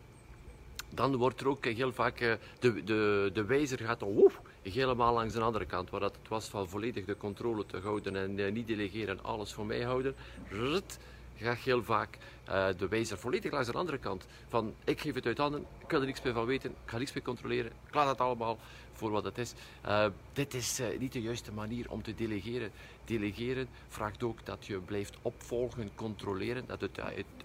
dan 0.91 1.17
wordt 1.17 1.41
er 1.41 1.49
ook 1.49 1.65
heel 1.65 1.93
vaak, 1.93 2.19
de, 2.59 2.85
de, 2.85 3.31
de 3.33 3.45
wijzer 3.45 3.79
gaat 3.79 4.01
woef, 4.01 4.41
helemaal 4.62 5.14
langs 5.14 5.34
de 5.34 5.40
andere 5.40 5.66
kant, 5.66 5.90
waar 5.90 6.00
dat 6.00 6.16
het 6.20 6.28
was 6.28 6.49
van 6.49 6.69
volledig 6.69 7.05
de 7.05 7.16
controle 7.16 7.66
te 7.66 7.78
houden 7.78 8.16
en 8.16 8.38
uh, 8.38 8.52
niet 8.52 8.66
delegeren 8.66 9.19
en 9.19 9.25
alles 9.25 9.52
voor 9.52 9.66
mij 9.66 9.82
houden, 9.82 10.14
rut, 10.49 10.99
ga 11.37 11.55
heel 11.55 11.84
vaak 11.84 12.19
uh, 12.49 12.66
de 12.76 12.88
wijzer 12.88 13.19
volledig 13.19 13.52
langs 13.52 13.69
de 13.69 13.78
andere 13.78 13.99
kant. 13.99 14.26
Van 14.49 14.75
ik 14.84 15.00
geef 15.00 15.14
het 15.14 15.26
uit 15.26 15.38
handen, 15.38 15.66
ik 15.78 15.90
wil 15.90 16.00
er 16.00 16.06
niks 16.06 16.22
meer 16.22 16.32
van 16.32 16.44
weten, 16.44 16.70
ik 16.70 16.90
ga 16.90 16.99
niks 16.99 17.12
meer 17.12 17.25
controleren, 17.25 17.72
ik 17.87 17.94
laat 17.94 18.08
het 18.08 18.20
allemaal 18.20 18.58
voor 18.93 19.10
wat 19.10 19.25
het 19.25 19.38
is. 19.38 19.52
Uh, 19.87 20.06
dit 20.32 20.55
is 20.55 20.81
niet 20.99 21.12
de 21.12 21.22
juiste 21.22 21.52
manier 21.52 21.90
om 21.90 22.02
te 22.02 22.14
delegeren. 22.14 22.70
Delegeren 23.05 23.69
vraagt 23.88 24.22
ook 24.22 24.46
dat 24.46 24.66
je 24.66 24.78
blijft 24.78 25.16
opvolgen, 25.22 25.90
controleren, 25.94 26.64
dat 26.66 26.81
het, 26.81 27.00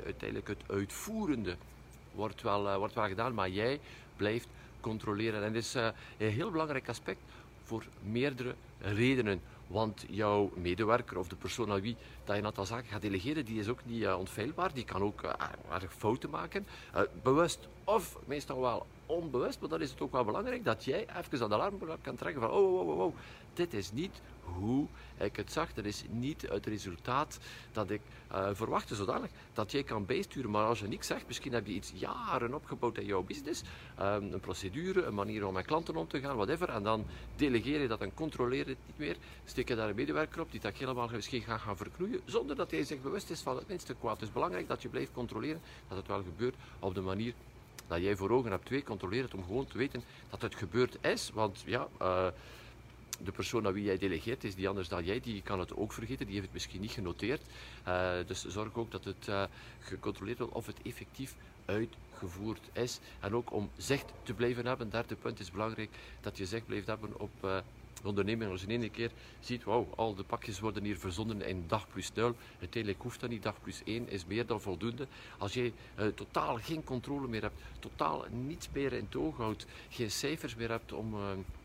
uiteindelijk 0.05 0.47
het 0.47 0.63
uitvoerende 0.67 1.55
wordt 2.13 2.41
wel, 2.41 2.77
wordt 2.77 2.93
wel 2.93 3.07
gedaan, 3.07 3.33
maar 3.33 3.49
jij 3.49 3.79
blijft 4.15 4.47
controleren. 4.83 5.43
En 5.43 5.53
dit 5.53 5.63
is 5.63 5.75
uh, 5.75 5.87
een 6.17 6.31
heel 6.31 6.51
belangrijk 6.51 6.89
aspect 6.89 7.19
voor 7.63 7.85
meerdere 8.01 8.55
redenen. 8.79 9.41
Want 9.67 10.05
jouw 10.09 10.51
medewerker 10.55 11.17
of 11.17 11.27
de 11.27 11.35
persoon 11.35 11.71
aan 11.71 11.81
wie 11.81 11.95
dat 12.23 12.35
je 12.35 12.41
een 12.41 12.47
aantal 12.47 12.65
zaken 12.65 12.89
gaat 12.89 13.01
delegeren, 13.01 13.45
die 13.45 13.59
is 13.59 13.67
ook 13.67 13.85
niet 13.85 14.01
uh, 14.01 14.19
onfeilbaar. 14.19 14.73
Die 14.73 14.85
kan 14.85 15.01
ook 15.01 15.21
erg 15.71 15.93
fouten 15.97 16.29
maken. 16.29 16.65
bewust 17.23 17.67
of 17.83 18.17
meestal 18.25 18.61
wel 18.61 18.85
onbewust. 19.05 19.59
Maar 19.59 19.69
dan 19.69 19.81
is 19.81 19.89
het 19.89 20.01
ook 20.01 20.11
wel 20.11 20.23
belangrijk 20.23 20.63
dat 20.63 20.83
jij 20.83 21.07
even 21.17 21.49
de 21.49 21.55
alarm 21.55 21.79
kan 22.01 22.15
trekken 22.15 22.41
van 22.41 22.51
oh, 22.51 22.79
oh, 22.79 22.87
oh, 22.87 22.99
oh, 22.99 23.15
dit 23.53 23.73
is 23.73 23.91
niet 23.91 24.21
hoe 24.43 24.87
ik 25.17 25.35
het 25.35 25.51
zag. 25.51 25.73
Dat 25.73 25.85
is 25.85 26.03
niet 26.09 26.41
het 26.41 26.65
resultaat 26.65 27.39
dat 27.71 27.89
ik 27.89 28.01
uh, 28.31 28.49
verwachtte 28.51 28.95
zodanig 28.95 29.29
dat 29.53 29.71
jij 29.71 29.83
kan 29.83 30.05
bijsturen. 30.05 30.49
Maar 30.49 30.65
als 30.65 30.79
je 30.79 30.87
niks 30.87 31.07
zegt, 31.07 31.27
misschien 31.27 31.53
heb 31.53 31.67
je 31.67 31.73
iets 31.73 31.91
jaren 31.95 32.53
opgebouwd 32.53 32.97
in 32.97 33.05
jouw 33.05 33.23
business. 33.23 33.61
Um, 33.99 34.33
een 34.33 34.39
procedure, 34.39 35.03
een 35.03 35.13
manier 35.13 35.47
om 35.47 35.53
met 35.53 35.65
klanten 35.65 35.95
om 35.95 36.07
te 36.07 36.19
gaan, 36.19 36.35
whatever. 36.35 36.69
En 36.69 36.83
dan 36.83 37.05
delegeer 37.35 37.81
je 37.81 37.87
dat 37.87 38.01
en 38.01 38.13
controleer 38.13 38.67
het 38.67 38.77
niet 38.85 38.97
meer. 38.97 39.15
Steek 39.45 39.67
je 39.67 39.75
daar 39.75 39.89
een 39.89 39.95
medewerker 39.95 40.41
op 40.41 40.51
die 40.51 40.59
dat 40.59 40.73
helemaal 40.73 41.09
misschien 41.11 41.41
gaat 41.41 41.61
gaan 41.61 41.77
verknoeien. 41.77 42.21
Zonder 42.25 42.55
dat 42.55 42.71
hij 42.71 42.83
zich 42.83 43.01
bewust 43.01 43.29
is 43.29 43.41
van 43.41 43.55
het 43.55 43.67
minste 43.67 43.93
kwaad. 43.93 44.19
Het 44.19 44.27
is 44.27 44.33
belangrijk 44.33 44.67
dat 44.67 44.81
je 44.81 44.89
blijft 44.89 45.11
controleren 45.11 45.61
dat 45.87 45.97
het 45.97 46.07
wel 46.07 46.23
gebeurt 46.23 46.55
op 46.79 46.95
de 46.95 47.01
manier 47.01 47.33
dat 47.87 48.01
jij 48.01 48.15
voor 48.15 48.29
ogen 48.29 48.51
hebt. 48.51 48.65
Twee, 48.65 48.83
controleer 48.83 49.23
het 49.23 49.33
om 49.33 49.43
gewoon 49.43 49.67
te 49.67 49.77
weten 49.77 50.03
dat 50.29 50.41
het 50.41 50.55
gebeurd 50.55 50.97
is. 51.01 51.31
Want 51.33 51.63
ja... 51.65 51.87
Uh, 52.01 52.27
de 53.23 53.31
persoon 53.31 53.67
aan 53.67 53.73
wie 53.73 53.83
jij 53.83 53.97
delegeert 53.97 54.43
is 54.43 54.55
die 54.55 54.67
anders 54.67 54.87
dan 54.87 55.03
jij, 55.03 55.19
die 55.19 55.41
kan 55.41 55.59
het 55.59 55.75
ook 55.75 55.93
vergeten, 55.93 56.25
die 56.25 56.33
heeft 56.33 56.45
het 56.45 56.53
misschien 56.53 56.81
niet 56.81 56.91
genoteerd. 56.91 57.41
Uh, 57.87 58.11
dus 58.27 58.45
zorg 58.45 58.75
ook 58.75 58.91
dat 58.91 59.03
het 59.03 59.27
uh, 59.29 59.43
gecontroleerd 59.79 60.37
wordt 60.37 60.53
of 60.53 60.65
het 60.65 60.81
effectief 60.83 61.35
uitgevoerd 61.65 62.69
is. 62.73 62.99
En 63.19 63.35
ook 63.35 63.51
om 63.51 63.69
zicht 63.77 64.13
te 64.23 64.33
blijven 64.33 64.65
hebben, 64.65 64.89
derde 64.89 65.15
punt 65.15 65.39
is 65.39 65.51
belangrijk, 65.51 65.89
dat 66.21 66.37
je 66.37 66.45
zicht 66.45 66.65
blijft 66.65 66.87
hebben 66.87 67.19
op 67.19 67.63
onderneming. 68.03 68.51
Als 68.51 68.61
je 68.61 68.67
in 68.67 68.81
één 68.81 68.91
keer 68.91 69.11
ziet, 69.39 69.63
wauw, 69.63 69.87
al 69.95 70.15
de 70.15 70.23
pakjes 70.23 70.59
worden 70.59 70.83
hier 70.83 70.97
verzonden 70.97 71.41
in 71.41 71.63
dag 71.67 71.87
plus 71.87 72.13
0. 72.13 72.35
Uiteindelijk 72.59 73.03
hoeft 73.03 73.19
dat 73.19 73.29
niet, 73.29 73.43
dag 73.43 73.61
plus 73.61 73.81
1 73.85 74.09
is 74.09 74.25
meer 74.25 74.45
dan 74.45 74.61
voldoende. 74.61 75.07
Als 75.37 75.53
je 75.53 75.71
uh, 75.99 76.07
totaal 76.07 76.57
geen 76.57 76.83
controle 76.83 77.27
meer 77.27 77.41
hebt, 77.41 77.61
totaal 77.79 78.25
niets 78.31 78.69
meer 78.73 78.93
in 78.93 79.03
het 79.05 79.15
oog 79.15 79.37
houdt, 79.37 79.65
geen 79.89 80.11
cijfers 80.11 80.55
meer 80.55 80.69
hebt 80.69 80.93
om, 80.93 81.13
uh, 81.13 81.21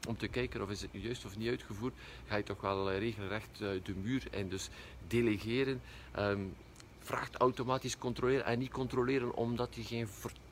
om 0.09 0.17
te 0.17 0.29
kijken 0.29 0.63
of 0.63 0.71
is 0.71 0.81
het 0.81 0.91
juist 0.93 1.25
of 1.25 1.37
niet 1.37 1.49
uitgevoerd, 1.49 1.95
ga 2.27 2.37
je 2.37 2.43
toch 2.43 2.61
wel 2.61 2.93
uh, 2.93 2.99
regelrecht 2.99 3.59
de 3.59 3.95
muur 4.03 4.27
en 4.31 4.49
dus 4.49 4.69
delegeren. 5.07 5.81
Um, 6.19 6.55
vraagt 6.99 7.37
automatisch 7.37 7.99
controleren 7.99 8.45
en 8.45 8.59
niet 8.59 8.71
controleren 8.71 9.35
omdat 9.35 9.75
je 9.75 9.83
geen 9.83 10.09
vertrouwen 10.09 10.48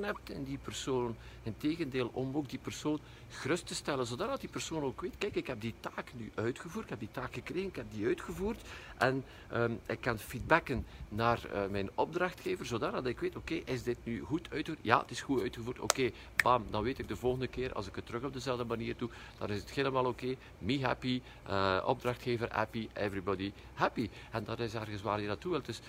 hebt 0.00 0.30
in 0.30 0.44
die 0.44 0.58
persoon. 0.58 1.16
Integendeel, 1.42 2.10
om 2.12 2.36
ook 2.36 2.48
die 2.48 2.58
persoon 2.58 3.00
gerust 3.28 3.66
te 3.66 3.74
stellen, 3.74 4.06
zodat 4.06 4.40
die 4.40 4.48
persoon 4.48 4.82
ook 4.82 5.00
weet, 5.00 5.18
kijk, 5.18 5.34
ik 5.34 5.46
heb 5.46 5.60
die 5.60 5.74
taak 5.80 6.12
nu 6.14 6.30
uitgevoerd, 6.34 6.84
ik 6.84 6.90
heb 6.90 6.98
die 6.98 7.10
taak 7.12 7.34
gekregen, 7.34 7.68
ik 7.68 7.76
heb 7.76 7.86
die 7.92 8.06
uitgevoerd 8.06 8.60
en 8.98 9.24
um, 9.54 9.80
ik 9.86 10.00
kan 10.00 10.18
feedbacken 10.18 10.86
naar 11.08 11.40
uh, 11.52 11.66
mijn 11.70 11.90
opdrachtgever, 11.94 12.66
zodat 12.66 13.06
ik 13.06 13.20
weet, 13.20 13.36
oké, 13.36 13.54
is 13.54 13.82
dit 13.82 13.98
nu 14.04 14.20
goed 14.20 14.48
uitgevoerd? 14.50 14.84
Ja, 14.84 15.00
het 15.00 15.10
is 15.10 15.20
goed 15.20 15.40
uitgevoerd, 15.40 15.78
oké, 15.78 16.10
bam, 16.42 16.64
dan 16.70 16.82
weet 16.82 16.98
ik 16.98 17.08
de 17.08 17.16
volgende 17.16 17.46
keer, 17.46 17.72
als 17.72 17.86
ik 17.86 17.94
het 17.94 18.06
terug 18.06 18.24
op 18.24 18.32
dezelfde 18.32 18.64
manier 18.64 18.94
doe, 18.96 19.10
dan 19.38 19.50
is 19.50 19.60
het 19.60 19.70
helemaal 19.70 20.04
oké, 20.04 20.34
me 20.58 20.84
happy, 20.84 21.22
uh, 21.48 21.82
opdrachtgever 21.86 22.48
happy, 22.52 22.88
everybody 22.92 23.52
happy. 23.74 24.10
En 24.30 24.44
dat 24.44 24.60
is 24.60 24.74
ergens 24.74 25.02
waar 25.02 25.20
je 25.20 25.26
naartoe 25.26 25.50
wilt. 25.50 25.66
Dus 25.66 25.80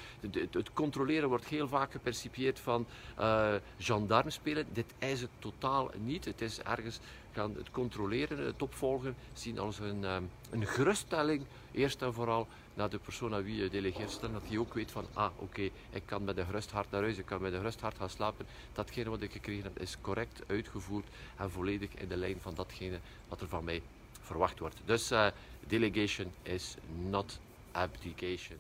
het, 0.52 0.74
controleren 0.74 1.30
wordt 1.30 1.46
heel 1.46 1.68
vaak 1.68 1.92
gepercipieerd 1.92 2.60
van 2.60 2.86
uh, 3.20 3.54
gendarme 3.80 4.30
spelen. 4.30 4.68
Dit 4.74 4.94
is 4.98 5.22
het 5.22 5.30
totaal 5.40 5.92
niet. 6.04 6.26
Het 6.26 6.42
is 6.42 6.62
ergens 6.62 7.00
gaan 7.34 7.56
het 7.56 7.72
controleren, 7.72 8.46
het 8.46 8.62
opvolgen, 8.62 9.16
zien 9.34 9.60
als 9.60 9.80
een, 9.80 10.04
um, 10.04 10.30
een 10.50 10.68
geruststelling, 10.68 11.46
eerst 11.72 12.02
en 12.02 12.14
vooral 12.14 12.48
naar 12.74 12.90
de 12.90 12.98
persoon 12.98 13.34
aan 13.34 13.44
wie 13.44 13.56
je 13.56 13.70
delegeert, 13.70 14.22
dat 14.22 14.42
hij 14.48 14.58
ook 14.58 14.74
weet 14.74 14.92
van, 14.92 15.06
ah 15.14 15.32
oké, 15.36 15.62
ik 15.90 16.04
kan 16.06 16.24
met 16.24 16.38
een 16.38 16.46
gerust 16.46 16.72
hart 16.72 16.92
naar 16.92 17.02
huis, 17.02 17.18
ik 17.18 17.26
kan 17.26 17.42
met 17.42 17.54
een 17.54 17.60
gerust 17.60 17.82
hart 17.82 17.98
gaan 17.98 18.10
slapen. 18.10 18.46
Datgene 18.74 19.10
wat 19.10 19.22
ik 19.22 19.32
gekregen 19.32 19.64
heb 19.64 19.80
is 19.80 19.98
correct 20.02 20.42
uitgevoerd 20.48 21.08
en 21.36 21.52
volledig 21.52 21.90
in 21.96 22.08
de 22.08 22.18
lijn 22.18 22.38
van 22.42 22.56
datgene 22.56 23.00
wat 23.28 23.42
er 23.42 23.48
van 23.48 23.64
mij 23.64 23.82
verwacht 24.22 24.60
wordt. 24.60 24.82
Dus 24.86 25.12
uh, 25.12 25.28
delegation 25.68 26.32
is 26.44 26.76
not 27.10 27.40
abdication. 27.72 28.58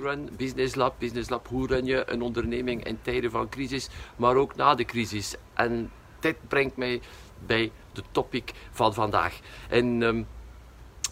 Run, 0.00 0.28
Business 0.36 0.74
Lab, 0.74 0.94
Business 0.98 1.28
Lab, 1.28 1.48
hoe 1.48 1.66
run 1.66 1.84
je 1.84 2.10
een 2.10 2.22
onderneming 2.22 2.84
in 2.84 2.98
tijden 3.02 3.30
van 3.30 3.48
crisis, 3.48 3.88
maar 4.16 4.36
ook 4.36 4.56
na 4.56 4.74
de 4.74 4.84
crisis. 4.84 5.34
En 5.54 5.90
dit 6.20 6.36
brengt 6.48 6.76
mij 6.76 7.00
bij 7.46 7.72
de 7.92 8.02
topic 8.10 8.52
van 8.70 8.94
vandaag. 8.94 9.40
En 9.68 10.02
um, 10.02 10.26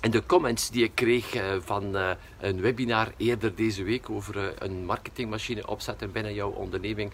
in 0.03 0.11
de 0.11 0.27
comments 0.27 0.71
die 0.71 0.85
ik 0.85 0.95
kreeg 0.95 1.35
uh, 1.35 1.43
van 1.61 1.97
uh, 1.97 2.11
een 2.41 2.61
webinar 2.61 3.13
eerder 3.17 3.55
deze 3.55 3.83
week 3.83 4.11
over 4.11 4.37
uh, 4.37 4.45
een 4.59 4.85
marketingmachine 4.85 5.67
opzetten 5.67 6.13
binnen 6.13 6.35
jouw 6.35 6.51
onderneming, 6.51 7.13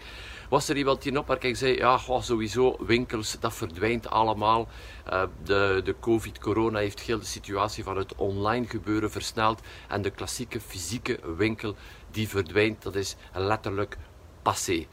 was 0.49 0.69
er 0.69 0.77
iemand 0.77 1.01
die 1.01 1.19
op 1.19 1.43
ik 1.43 1.55
zei, 1.55 1.75
ja, 1.75 1.99
sowieso, 2.21 2.75
winkels, 2.85 3.39
dat 3.39 3.53
verdwijnt 3.53 4.09
allemaal. 4.09 4.67
de, 5.43 5.81
de 5.83 5.95
COVID-corona 5.99 6.79
heeft 6.79 6.99
heel 6.99 7.19
de 7.19 7.25
situatie 7.25 7.83
van 7.83 7.97
het 7.97 8.15
online 8.15 8.67
gebeuren 8.67 9.11
versneld 9.11 9.61
en 9.87 10.01
de 10.01 10.09
klassieke 10.09 10.59
fysieke 10.59 11.19
winkel 11.37 11.75
die 12.11 12.27
verdwijnt, 12.27 12.81
dat 12.81 12.95
is 12.95 13.15
letterlijk 13.33 13.97
passé. 14.41 14.85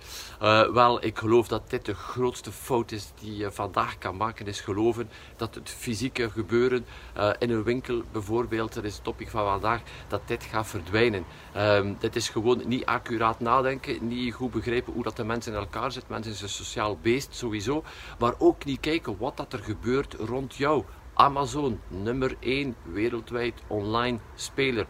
Uh, 0.42 0.72
wel, 0.72 1.04
ik 1.04 1.18
geloof 1.18 1.48
dat 1.48 1.70
dit 1.70 1.84
de 1.84 1.94
grootste 1.94 2.52
fout 2.52 2.92
is 2.92 3.12
die 3.20 3.36
je 3.36 3.52
vandaag 3.52 3.98
kan 3.98 4.16
maken, 4.16 4.46
is 4.46 4.60
geloven 4.60 5.10
dat 5.36 5.54
het 5.54 5.70
fysieke 5.70 6.30
gebeuren 6.30 6.86
uh, 7.16 7.30
in 7.38 7.50
een 7.50 7.62
winkel 7.62 8.02
bijvoorbeeld, 8.12 8.74
dat 8.74 8.84
is 8.84 8.94
het 8.94 9.04
topic 9.04 9.28
van 9.28 9.44
vandaag, 9.44 9.80
dat 10.08 10.20
dit 10.28 10.44
gaat 10.44 10.66
verdwijnen. 10.66 11.24
Uh, 11.56 11.80
dit 11.98 12.16
is 12.16 12.28
gewoon 12.28 12.62
niet 12.66 12.86
accuraat 12.86 13.40
nadenken, 13.40 14.06
niet 14.08 14.34
goed 14.34 14.50
begrijpen 14.50 14.92
hoe 14.92 15.02
dat 15.02 15.16
de 15.16 15.24
mensen 15.24 15.52
in 15.52 15.58
elkaar 15.58 15.92
zitten. 15.92 16.12
Mensen 16.12 16.34
zijn 16.34 16.50
een 16.50 16.54
sociaal 16.56 16.98
beest 17.02 17.34
sowieso, 17.34 17.84
maar 18.18 18.34
ook 18.38 18.64
niet 18.64 18.80
kijken 18.80 19.16
wat 19.18 19.36
dat 19.36 19.52
er 19.52 19.58
gebeurt 19.62 20.14
rond 20.14 20.54
jou. 20.54 20.84
Amazon, 21.14 21.80
nummer 21.88 22.36
1 22.40 22.76
wereldwijd 22.82 23.54
online 23.66 24.18
speler 24.34 24.86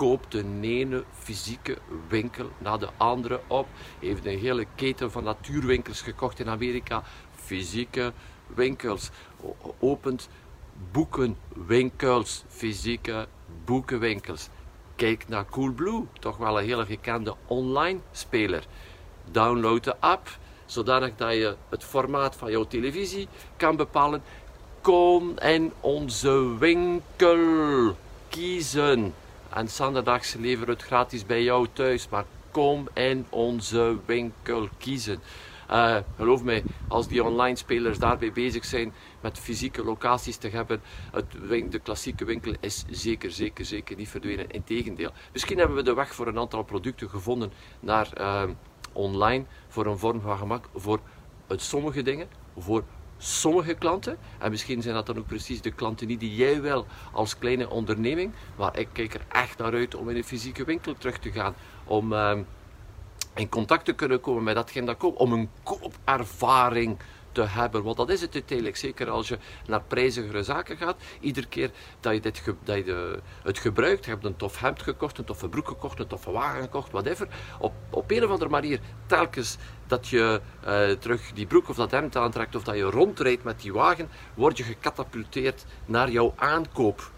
koopt 0.00 0.32
de 0.32 0.44
ene 0.60 1.04
fysieke 1.12 1.78
winkel 2.08 2.50
na 2.58 2.76
de 2.76 2.88
andere 2.96 3.40
op. 3.46 3.66
Heeft 3.98 4.26
een 4.26 4.38
hele 4.38 4.66
keten 4.74 5.10
van 5.10 5.24
natuurwinkels 5.24 6.02
gekocht 6.02 6.38
in 6.38 6.48
Amerika. 6.48 7.02
Fysieke 7.34 8.12
winkels. 8.46 9.10
Opent 9.78 10.28
boekenwinkels. 10.92 12.44
Fysieke 12.48 13.26
boekenwinkels. 13.64 14.48
Kijk 14.96 15.28
naar 15.28 15.46
Coolblue, 15.50 16.06
toch 16.20 16.36
wel 16.36 16.58
een 16.58 16.64
hele 16.64 16.86
gekende 16.86 17.34
online 17.46 17.98
speler. 18.12 18.64
Download 19.30 19.82
de 19.82 19.96
app, 19.98 20.38
zodanig 20.66 21.16
dat 21.16 21.32
je 21.32 21.56
het 21.68 21.84
formaat 21.84 22.36
van 22.36 22.50
jouw 22.50 22.64
televisie 22.64 23.28
kan 23.56 23.76
bepalen. 23.76 24.22
Kom 24.80 25.38
in 25.38 25.72
onze 25.80 26.58
winkel 26.58 27.96
kiezen. 28.28 29.14
En 29.50 29.68
zondags 29.68 30.34
leveren 30.34 30.66
we 30.66 30.72
het 30.72 30.82
gratis 30.82 31.26
bij 31.26 31.42
jou 31.42 31.66
thuis. 31.72 32.08
Maar 32.08 32.24
kom 32.50 32.88
in 32.94 33.26
onze 33.28 33.98
winkel 34.06 34.68
kiezen. 34.78 35.20
Uh, 35.70 35.96
geloof 36.16 36.42
mij, 36.42 36.62
als 36.88 37.08
die 37.08 37.24
online 37.24 37.56
spelers 37.56 37.98
daarbij 37.98 38.32
bezig 38.32 38.64
zijn 38.64 38.92
met 39.20 39.38
fysieke 39.38 39.84
locaties 39.84 40.36
te 40.36 40.48
hebben, 40.48 40.82
het, 41.12 41.72
de 41.72 41.78
klassieke 41.78 42.24
winkel 42.24 42.54
is 42.60 42.84
zeker, 42.90 43.30
zeker, 43.30 43.64
zeker 43.64 43.96
niet 43.96 44.08
verdwenen. 44.08 44.50
Integendeel. 44.50 45.10
Misschien 45.32 45.58
hebben 45.58 45.76
we 45.76 45.82
de 45.82 45.94
weg 45.94 46.14
voor 46.14 46.26
een 46.26 46.38
aantal 46.38 46.62
producten 46.62 47.10
gevonden 47.10 47.52
naar 47.80 48.08
uh, 48.18 48.42
online, 48.92 49.44
voor 49.68 49.86
een 49.86 49.98
vorm 49.98 50.20
van 50.20 50.38
gemak, 50.38 50.68
voor 50.74 51.00
sommige 51.48 52.02
dingen, 52.02 52.28
voor 52.58 52.84
sommige 53.22 53.74
klanten, 53.74 54.18
en 54.38 54.50
misschien 54.50 54.82
zijn 54.82 54.94
dat 54.94 55.06
dan 55.06 55.18
ook 55.18 55.26
precies 55.26 55.60
de 55.60 55.70
klanten 55.70 56.06
niet 56.06 56.20
die 56.20 56.34
jij 56.34 56.60
wil 56.60 56.86
als 57.12 57.38
kleine 57.38 57.70
onderneming, 57.70 58.32
maar 58.56 58.78
ik 58.78 58.88
kijk 58.92 59.14
er 59.14 59.24
echt 59.28 59.58
naar 59.58 59.72
uit 59.72 59.94
om 59.94 60.08
in 60.08 60.16
een 60.16 60.24
fysieke 60.24 60.64
winkel 60.64 60.94
terug 60.98 61.18
te 61.18 61.32
gaan, 61.32 61.54
om 61.84 62.12
uh, 62.12 62.38
in 63.34 63.48
contact 63.48 63.84
te 63.84 63.92
kunnen 63.92 64.20
komen 64.20 64.42
met 64.42 64.54
datgene 64.54 64.86
dat 64.86 64.96
koopt, 64.96 65.18
om 65.18 65.32
een 65.32 65.48
koopervaring 65.62 66.98
te 67.32 67.42
hebben. 67.42 67.82
Want 67.82 67.96
dat 67.96 68.10
is 68.10 68.20
het 68.20 68.34
uiteindelijk. 68.34 68.76
Zeker 68.76 69.10
als 69.10 69.28
je 69.28 69.38
naar 69.66 69.82
prijzigere 69.82 70.42
zaken 70.42 70.76
gaat. 70.76 70.96
Iedere 71.20 71.46
keer 71.46 71.70
dat 72.00 72.14
je, 72.14 72.20
dit 72.20 72.42
dat 72.64 72.76
je 72.76 73.18
het 73.42 73.58
gebruikt, 73.58 74.04
je 74.04 74.10
hebt 74.10 74.24
een 74.24 74.36
tof 74.36 74.60
hemd 74.60 74.82
gekocht, 74.82 75.18
een 75.18 75.24
toffe 75.24 75.48
broek 75.48 75.68
gekocht, 75.68 75.98
een 75.98 76.06
toffe 76.06 76.30
wagen 76.30 76.62
gekocht, 76.62 76.92
whatever. 76.92 77.28
Op, 77.58 77.72
op 77.90 78.10
een 78.10 78.24
of 78.24 78.30
andere 78.30 78.50
manier, 78.50 78.80
telkens 79.06 79.56
dat 79.86 80.08
je 80.08 80.40
uh, 80.66 80.90
terug 80.90 81.32
die 81.32 81.46
broek 81.46 81.68
of 81.68 81.76
dat 81.76 81.90
hemd 81.90 82.16
aantrekt 82.16 82.54
of 82.54 82.64
dat 82.64 82.76
je 82.76 82.82
rondrijdt 82.82 83.44
met 83.44 83.60
die 83.60 83.72
wagen, 83.72 84.08
word 84.34 84.56
je 84.56 84.64
gecatapulteerd 84.64 85.64
naar 85.86 86.10
jouw 86.10 86.32
aankoop 86.36 87.10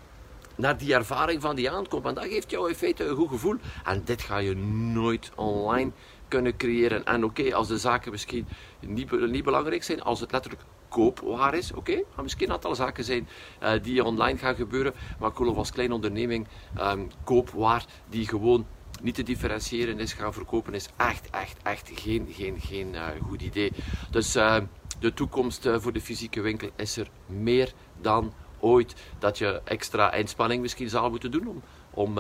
naar 0.57 0.79
die 0.79 0.95
ervaring 0.95 1.41
van 1.41 1.57
die 1.57 1.71
aankoop. 1.71 2.07
En 2.07 2.15
dat 2.15 2.25
geeft 2.25 2.51
jou 2.51 2.69
in 2.69 2.75
feite 2.75 3.05
een 3.05 3.17
goed 3.17 3.29
gevoel. 3.29 3.57
En 3.85 4.03
dit 4.05 4.23
ga 4.23 4.39
je 4.39 4.55
nooit 4.55 5.31
online 5.35 5.91
kunnen 6.29 6.57
creëren. 6.57 7.05
En 7.05 7.25
oké, 7.25 7.55
als 7.55 7.69
de 7.69 7.79
zaken 7.79 8.11
misschien 8.11 8.47
niet, 8.81 9.31
niet 9.31 9.45
belangrijk 9.45 9.83
zijn, 9.83 10.03
als 10.03 10.21
het 10.21 10.33
letterlijk 10.33 10.63
koopwaar 10.89 11.55
is, 11.55 11.71
oké, 11.71 11.93
okay, 11.93 12.23
misschien 12.23 12.47
een 12.47 12.55
aantal 12.55 12.75
zaken 12.75 13.05
zijn 13.05 13.29
uh, 13.63 13.71
die 13.83 14.05
online 14.05 14.39
gaan 14.39 14.55
gebeuren, 14.55 14.95
maar 15.19 15.31
ik 15.31 15.37
geloof 15.37 15.57
als 15.57 15.73
kleine 15.73 15.95
onderneming 15.95 16.47
um, 16.79 17.11
koopwaar 17.25 17.85
die 18.09 18.29
gewoon 18.29 18.67
niet 19.03 19.15
te 19.15 19.23
differentiëren 19.23 19.99
is, 19.99 20.13
gaan 20.13 20.33
verkopen, 20.33 20.75
is 20.75 20.89
echt, 20.97 21.31
echt, 21.31 21.57
echt 21.63 21.91
geen, 21.95 22.29
geen, 22.31 22.61
geen 22.61 22.95
uh, 22.95 23.07
goed 23.29 23.43
idee. 23.43 23.73
Dus 24.11 24.37
uh, 24.37 24.57
de 24.99 25.13
toekomst 25.13 25.69
voor 25.77 25.93
de 25.93 26.01
fysieke 26.01 26.41
winkel 26.41 26.71
is 26.77 26.97
er 26.97 27.09
meer 27.27 27.73
dan 28.01 28.33
ooit. 28.63 28.95
Dat 29.19 29.39
je 29.39 29.61
extra 29.65 30.13
inspanning 30.13 30.63
misschien 30.63 30.89
zal 30.89 31.11
moeten 31.11 31.31
doen 31.31 31.47
om, 31.47 31.63
om 31.91 32.19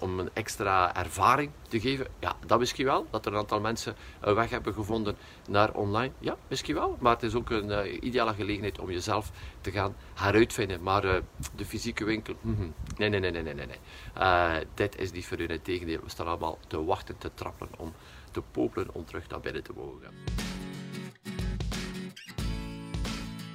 om 0.00 0.18
een 0.18 0.30
extra 0.32 0.96
ervaring 0.96 1.50
te 1.68 1.80
geven? 1.80 2.06
Ja, 2.18 2.36
dat 2.46 2.58
misschien 2.58 2.84
wel. 2.84 3.06
Dat 3.10 3.26
er 3.26 3.32
een 3.32 3.38
aantal 3.38 3.60
mensen 3.60 3.96
een 4.20 4.34
weg 4.34 4.50
hebben 4.50 4.74
gevonden 4.74 5.16
naar 5.48 5.72
online. 5.72 6.12
Ja, 6.18 6.36
misschien 6.48 6.74
wel. 6.74 6.96
Maar 7.00 7.12
het 7.12 7.22
is 7.22 7.34
ook 7.34 7.50
een 7.50 7.68
uh, 7.68 8.02
ideale 8.02 8.34
gelegenheid 8.34 8.78
om 8.78 8.90
jezelf 8.90 9.30
te 9.60 9.70
gaan 9.70 9.94
heruitvinden. 10.14 10.82
Maar 10.82 11.04
uh, 11.04 11.14
de 11.56 11.64
fysieke 11.64 12.04
winkel, 12.04 12.34
mm, 12.40 12.74
nee, 12.96 13.08
nee, 13.08 13.20
nee, 13.20 13.30
nee, 13.30 13.42
nee, 13.42 13.54
nee. 13.54 13.78
Uh, 14.18 14.52
dit 14.74 14.98
is 14.98 15.12
niet 15.12 15.26
voor 15.26 15.40
u. 15.40 15.46
Integendeel, 15.46 16.00
we 16.02 16.10
staan 16.10 16.26
allemaal 16.26 16.58
te 16.66 16.84
wachten, 16.84 17.18
te 17.18 17.30
trappen 17.34 17.68
om 17.76 17.92
te 18.30 18.42
popelen 18.50 18.94
om 18.94 19.04
terug 19.04 19.28
naar 19.28 19.40
binnen 19.40 19.62
te 19.62 19.72
mogen. 19.76 20.10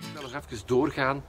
Ik 0.01 0.21
wil 0.21 0.21
nog 0.21 0.33
even 0.33 0.67
doorgaan. 0.67 1.23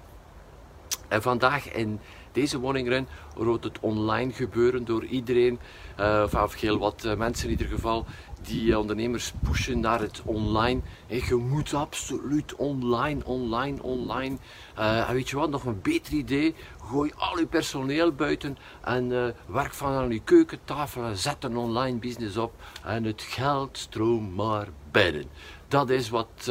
En 1.08 1.22
vandaag 1.22 1.72
in 1.72 2.00
deze 2.32 2.58
woningrun 2.58 3.08
wordt 3.34 3.64
het 3.64 3.80
online 3.80 4.32
gebeuren 4.32 4.84
door 4.84 5.04
iedereen, 5.04 5.58
uh, 6.00 6.44
heel 6.58 6.78
wat 6.78 7.04
uh, 7.04 7.14
mensen 7.14 7.44
in 7.44 7.50
ieder 7.50 7.66
geval, 7.66 8.06
die 8.42 8.62
uh, 8.62 8.78
ondernemers 8.78 9.32
pushen 9.42 9.80
naar 9.80 10.00
het 10.00 10.22
online. 10.24 10.80
Hey, 11.06 11.22
je 11.28 11.34
moet 11.34 11.74
absoluut 11.74 12.54
online, 12.54 13.24
online, 13.24 13.82
online. 13.82 14.36
en 14.74 15.14
weet 15.14 15.28
je 15.28 15.36
wat, 15.36 15.50
nog 15.50 15.64
een 15.64 15.80
beter 15.82 16.12
idee, 16.12 16.54
gooi 16.82 17.12
al 17.16 17.38
je 17.38 17.46
personeel 17.46 18.12
buiten 18.12 18.58
en 18.82 19.34
werk 19.46 19.74
van 19.74 19.92
aan 19.92 20.10
je 20.10 20.20
keukentafel 20.20 21.04
en 21.04 21.16
zet 21.16 21.44
een 21.44 21.56
online 21.56 21.98
business 21.98 22.36
op 22.36 22.52
en 22.84 23.04
het 23.04 23.22
geld 23.22 23.78
stroomt 23.78 24.34
maar 24.34 24.68
binnen. 24.90 25.24
Dat 25.68 25.90
is 25.90 26.08
wat, 26.08 26.44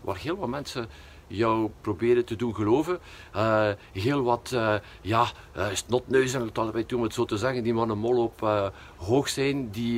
waar 0.00 0.16
heel 0.16 0.36
wat 0.36 0.48
mensen 0.48 0.88
jou 1.28 1.70
proberen 1.80 2.24
te 2.24 2.36
doen 2.36 2.54
geloven. 2.54 2.98
Uh, 3.36 3.68
heel 3.92 4.22
wat 4.22 4.50
uh, 4.54 4.74
ja, 5.00 5.26
uh, 5.56 5.66
snotneuzen, 5.72 6.50
om 6.94 7.02
het 7.02 7.14
zo 7.14 7.24
te 7.24 7.36
zeggen, 7.36 7.62
die 7.62 7.74
mannen 7.74 7.98
mol 7.98 8.22
op 8.22 8.70
hoog 8.96 9.28
zijn, 9.28 9.70
die 9.70 9.96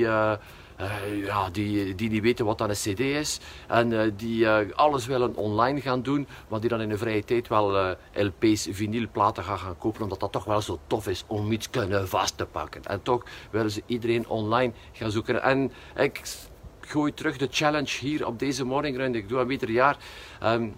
ja, 1.24 1.50
die, 1.52 1.94
die 1.94 2.10
niet 2.10 2.22
weten 2.22 2.44
wat 2.44 2.58
dan 2.58 2.68
een 2.68 2.74
cd 2.74 3.00
is 3.00 3.40
en 3.66 4.14
die 4.16 4.48
alles 4.74 5.06
willen 5.06 5.36
online 5.36 5.80
gaan 5.80 6.02
doen, 6.02 6.26
maar 6.48 6.60
die 6.60 6.68
dan 6.68 6.80
in 6.80 6.88
de 6.88 6.98
vrije 6.98 7.24
tijd 7.24 7.48
wel 7.48 7.96
LP's, 8.14 8.68
vinylplaten 8.70 9.44
gaan 9.44 9.58
gaan 9.58 9.78
kopen, 9.78 10.02
omdat 10.02 10.20
dat 10.20 10.32
toch 10.32 10.44
wel 10.44 10.60
zo 10.60 10.78
tof 10.86 11.08
is 11.08 11.24
om 11.26 11.52
iets 11.52 11.70
kunnen 11.70 12.08
vast 12.08 12.36
te 12.36 12.46
pakken. 12.46 12.84
En 12.84 13.02
toch 13.02 13.24
willen 13.50 13.70
ze 13.70 13.82
iedereen 13.86 14.28
online 14.28 14.72
gaan 14.92 15.10
zoeken. 15.10 15.42
En 15.42 15.72
ik 15.96 16.20
gooi 16.90 17.14
terug 17.14 17.36
de 17.36 17.48
challenge 17.50 17.98
hier 18.00 18.26
op 18.26 18.38
deze 18.38 18.64
morning 18.64 18.96
run. 18.96 19.14
Ik 19.14 19.28
doe 19.28 19.38
dat 19.38 19.50
ieder 19.50 19.70
jaar. 19.70 19.96
Um, 20.42 20.74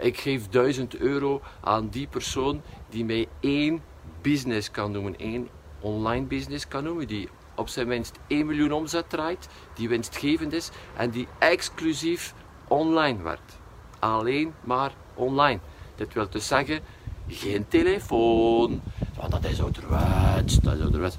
ik 0.00 0.18
geef 0.18 0.48
1000 0.48 0.96
euro 0.96 1.40
aan 1.60 1.88
die 1.88 2.06
persoon 2.06 2.62
die 2.88 3.04
mij 3.04 3.28
één 3.40 3.82
business 4.22 4.70
kan 4.70 4.92
noemen, 4.92 5.18
één 5.18 5.48
online 5.80 6.26
business 6.26 6.68
kan 6.68 6.84
noemen, 6.84 7.06
die 7.06 7.28
op 7.54 7.68
zijn 7.68 7.88
minst 7.88 8.18
1 8.26 8.46
miljoen 8.46 8.72
omzet 8.72 9.10
draait, 9.10 9.48
die 9.74 9.88
winstgevend 9.88 10.52
is 10.52 10.70
en 10.96 11.10
die 11.10 11.28
exclusief 11.38 12.34
online 12.68 13.22
werkt. 13.22 13.58
Alleen 13.98 14.54
maar 14.64 14.92
online. 15.14 15.60
Dit 15.94 16.14
wil 16.14 16.28
dus 16.30 16.46
zeggen, 16.46 16.80
geen 17.28 17.68
telefoon, 17.68 18.82
want 19.16 19.30
dat 19.30 19.44
is 19.44 19.62
ouderwets, 19.62 20.56
dat 20.56 20.74
is 20.74 20.80
ouderwets. 20.80 21.16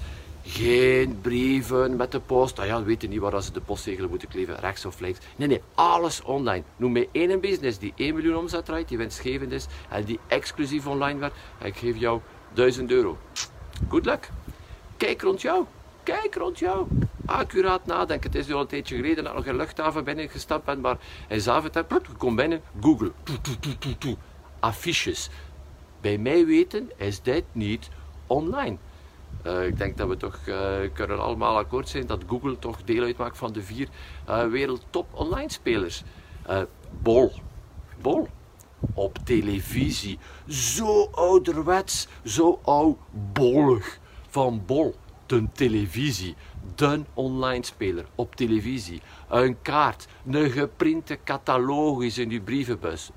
Geen 0.51 1.21
brieven 1.21 1.95
met 1.95 2.11
de 2.11 2.19
post. 2.19 2.59
Ah 2.59 2.65
ja, 2.65 2.79
we 2.79 2.85
weten 2.85 3.09
niet 3.09 3.19
waar 3.19 3.43
ze 3.43 3.51
de 3.51 3.61
postzegelen 3.61 4.09
moeten 4.09 4.27
kleven, 4.27 4.55
rechts 4.55 4.85
of 4.85 4.99
links. 4.99 5.19
Nee, 5.35 5.47
nee, 5.47 5.61
alles 5.75 6.21
online. 6.21 6.63
Noem 6.77 6.91
mij 6.91 7.09
één 7.11 7.39
business 7.39 7.77
die 7.77 7.93
1 7.95 8.13
miljoen 8.15 8.35
omzet 8.35 8.65
draait, 8.65 8.87
die 8.87 8.97
winstgevend 8.97 9.51
is 9.51 9.65
en 9.89 10.03
die 10.03 10.19
exclusief 10.27 10.87
online 10.87 11.19
werkt. 11.19 11.35
Ik 11.63 11.77
geef 11.77 11.97
jou 11.97 12.21
1000 12.53 12.91
euro. 12.91 13.17
Good 13.89 14.05
luck. 14.05 14.29
Kijk 14.97 15.21
rond 15.21 15.41
jou. 15.41 15.65
Kijk 16.03 16.35
rond 16.35 16.59
jou. 16.59 16.87
Accuraat 17.25 17.85
nadenken. 17.85 18.31
Het 18.31 18.39
is 18.39 18.53
al 18.53 18.61
een 18.61 18.67
tijdje 18.67 18.95
geleden 18.95 19.23
dat 19.23 19.33
ik 19.33 19.39
nog 19.39 19.47
een 19.47 19.55
luchthaven 19.55 20.03
binnengestapt 20.03 20.65
ben, 20.65 20.81
maar 20.81 20.97
in 21.27 21.41
Zaventem, 21.41 21.85
ik 21.89 22.17
kom 22.17 22.35
binnen, 22.35 22.61
Google. 22.81 23.11
Affiches. 24.59 25.29
Bij 26.01 26.17
mij 26.17 26.45
weten 26.45 26.89
is 26.97 27.21
dit 27.21 27.43
niet 27.51 27.89
online. 28.27 28.77
Uh, 29.47 29.65
ik 29.65 29.77
denk 29.77 29.97
dat 29.97 30.07
we 30.07 30.17
toch 30.17 30.39
uh, 30.45 30.69
kunnen 30.93 31.19
allemaal 31.19 31.57
akkoord 31.57 31.89
zijn 31.89 32.05
dat 32.05 32.23
Google 32.27 32.59
toch 32.59 32.83
deel 32.83 33.03
uitmaakt 33.03 33.37
van 33.37 33.53
de 33.53 33.61
vier 33.61 33.87
uh, 34.29 34.47
wereldtop 34.47 35.07
online 35.11 35.51
spelers. 35.51 36.03
bol. 37.01 37.31
Bol. 38.01 38.27
Op 38.93 39.17
televisie. 39.23 40.19
Zo 40.47 41.09
ouderwets, 41.11 42.07
zo 42.23 42.59
oudbollig. 42.63 43.99
Van 44.29 44.63
Bol 44.65 44.95
de 45.31 45.47
televisie, 45.53 46.35
de 46.75 47.01
online 47.13 47.65
speler 47.65 48.05
op 48.15 48.35
televisie, 48.35 49.01
een 49.29 49.61
kaart, 49.61 50.07
een 50.31 50.49
geprinte 50.49 51.19
catalogus 51.23 52.17
in 52.17 52.29
uw 52.29 52.43
brievenbus. 52.43 53.11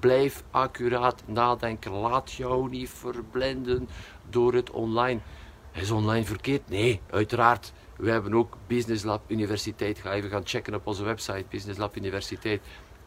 Blijf 0.00 0.44
accuraat 0.50 1.22
nadenken. 1.26 1.92
Laat 1.92 2.32
jou 2.32 2.68
niet 2.68 2.90
verblinden 2.90 3.88
door 4.30 4.54
het 4.54 4.70
online. 4.70 5.20
Is 5.72 5.90
online 5.90 6.24
verkeerd? 6.24 6.68
Nee, 6.68 7.00
uiteraard. 7.10 7.72
We 7.96 8.10
hebben 8.10 8.34
ook 8.34 8.56
Business 8.66 9.04
Lab 9.04 9.30
Universiteit. 9.30 9.98
Ga 9.98 10.12
even 10.12 10.30
gaan 10.30 10.46
checken 10.46 10.74
op 10.74 10.86
onze 10.86 11.04
website, 11.04 11.44
Business 11.50 11.78
Lab 11.78 11.96
Universiteit. 11.96 12.60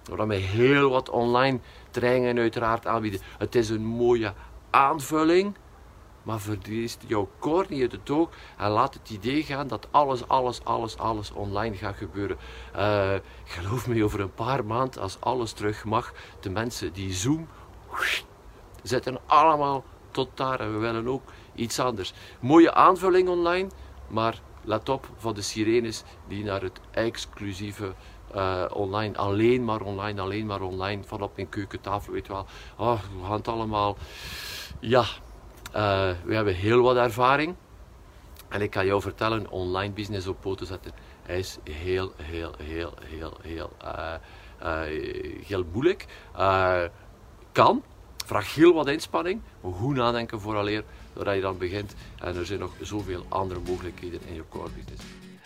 Waar 0.03 0.27
we 0.27 0.35
heel 0.35 0.89
wat 0.89 1.09
online 1.09 1.59
trainingen 1.91 2.37
uiteraard 2.37 2.87
aanbieden. 2.87 3.21
Het 3.37 3.55
is 3.55 3.69
een 3.69 3.85
mooie 3.85 4.33
aanvulling 4.69 5.55
maar 6.29 6.39
verlies 6.39 6.97
jouw 7.07 7.29
uit 7.69 7.91
het 7.91 8.09
oog 8.09 8.29
en 8.57 8.69
laat 8.69 8.93
het 8.93 9.09
idee 9.09 9.43
gaan 9.43 9.67
dat 9.67 9.87
alles, 9.91 10.27
alles, 10.27 10.63
alles, 10.63 10.97
alles 10.97 11.31
online 11.31 11.75
gaat 11.75 11.95
gebeuren. 11.95 12.37
Uh, 12.75 13.13
geloof 13.43 13.87
me, 13.87 14.03
over 14.03 14.19
een 14.19 14.33
paar 14.33 14.65
maanden, 14.65 15.01
als 15.01 15.17
alles 15.19 15.51
terug 15.51 15.85
mag, 15.85 16.13
de 16.39 16.49
mensen 16.49 16.93
die 16.93 17.13
Zoom 17.13 17.47
zitten 18.83 19.19
allemaal 19.25 19.83
tot 20.11 20.29
daar 20.33 20.59
en 20.59 20.73
we 20.73 20.77
willen 20.77 21.07
ook 21.07 21.23
iets 21.55 21.79
anders. 21.79 22.13
Mooie 22.39 22.73
aanvulling 22.73 23.29
online, 23.29 23.69
maar 24.07 24.41
let 24.61 24.89
op 24.89 25.09
van 25.17 25.33
de 25.33 25.41
sirenes 25.41 26.03
die 26.27 26.43
naar 26.43 26.61
het 26.61 26.79
exclusieve 26.91 27.93
uh, 28.35 28.65
online, 28.73 29.17
alleen 29.17 29.63
maar 29.63 29.81
online, 29.81 30.21
alleen 30.21 30.45
maar 30.45 30.61
online, 30.61 31.03
van 31.03 31.21
op 31.21 31.35
mijn 31.35 31.49
keukentafel, 31.49 32.13
weet 32.13 32.25
je 32.25 32.33
wel. 32.33 32.45
Oh, 32.77 32.99
we 33.01 33.25
gaan 33.25 33.37
het 33.37 33.47
allemaal, 33.47 33.97
ja, 34.79 35.05
uh, 35.75 36.09
we 36.25 36.35
hebben 36.35 36.55
heel 36.55 36.81
wat 36.81 36.95
ervaring. 36.95 37.55
En 38.49 38.61
ik 38.61 38.69
kan 38.69 38.85
jou 38.85 39.01
vertellen, 39.01 39.49
online 39.49 39.93
business 39.93 40.27
op 40.27 40.41
poten 40.41 40.67
zetten 40.67 40.91
is 41.27 41.57
heel, 41.63 42.11
heel, 42.21 42.53
heel, 42.63 42.93
heel, 43.05 43.37
heel, 43.41 43.71
uh, 43.83 44.13
uh, 44.63 44.81
heel 45.45 45.63
moeilijk. 45.71 46.05
kan, 47.51 47.83
vraagt 48.25 48.47
heel 48.47 48.73
wat 48.73 48.87
inspanning, 48.87 49.41
maar 49.61 49.71
goed 49.71 49.95
nadenken 49.95 50.39
vooraleer 50.39 50.83
dat 51.13 51.35
je 51.35 51.41
dan 51.41 51.57
begint. 51.57 51.95
En 52.19 52.35
er 52.35 52.45
zijn 52.45 52.59
nog 52.59 52.71
zoveel 52.81 53.25
andere 53.29 53.59
mogelijkheden 53.67 54.19
in 54.27 54.33
je 54.33 54.43
core 54.49 54.69
business. 54.75 55.03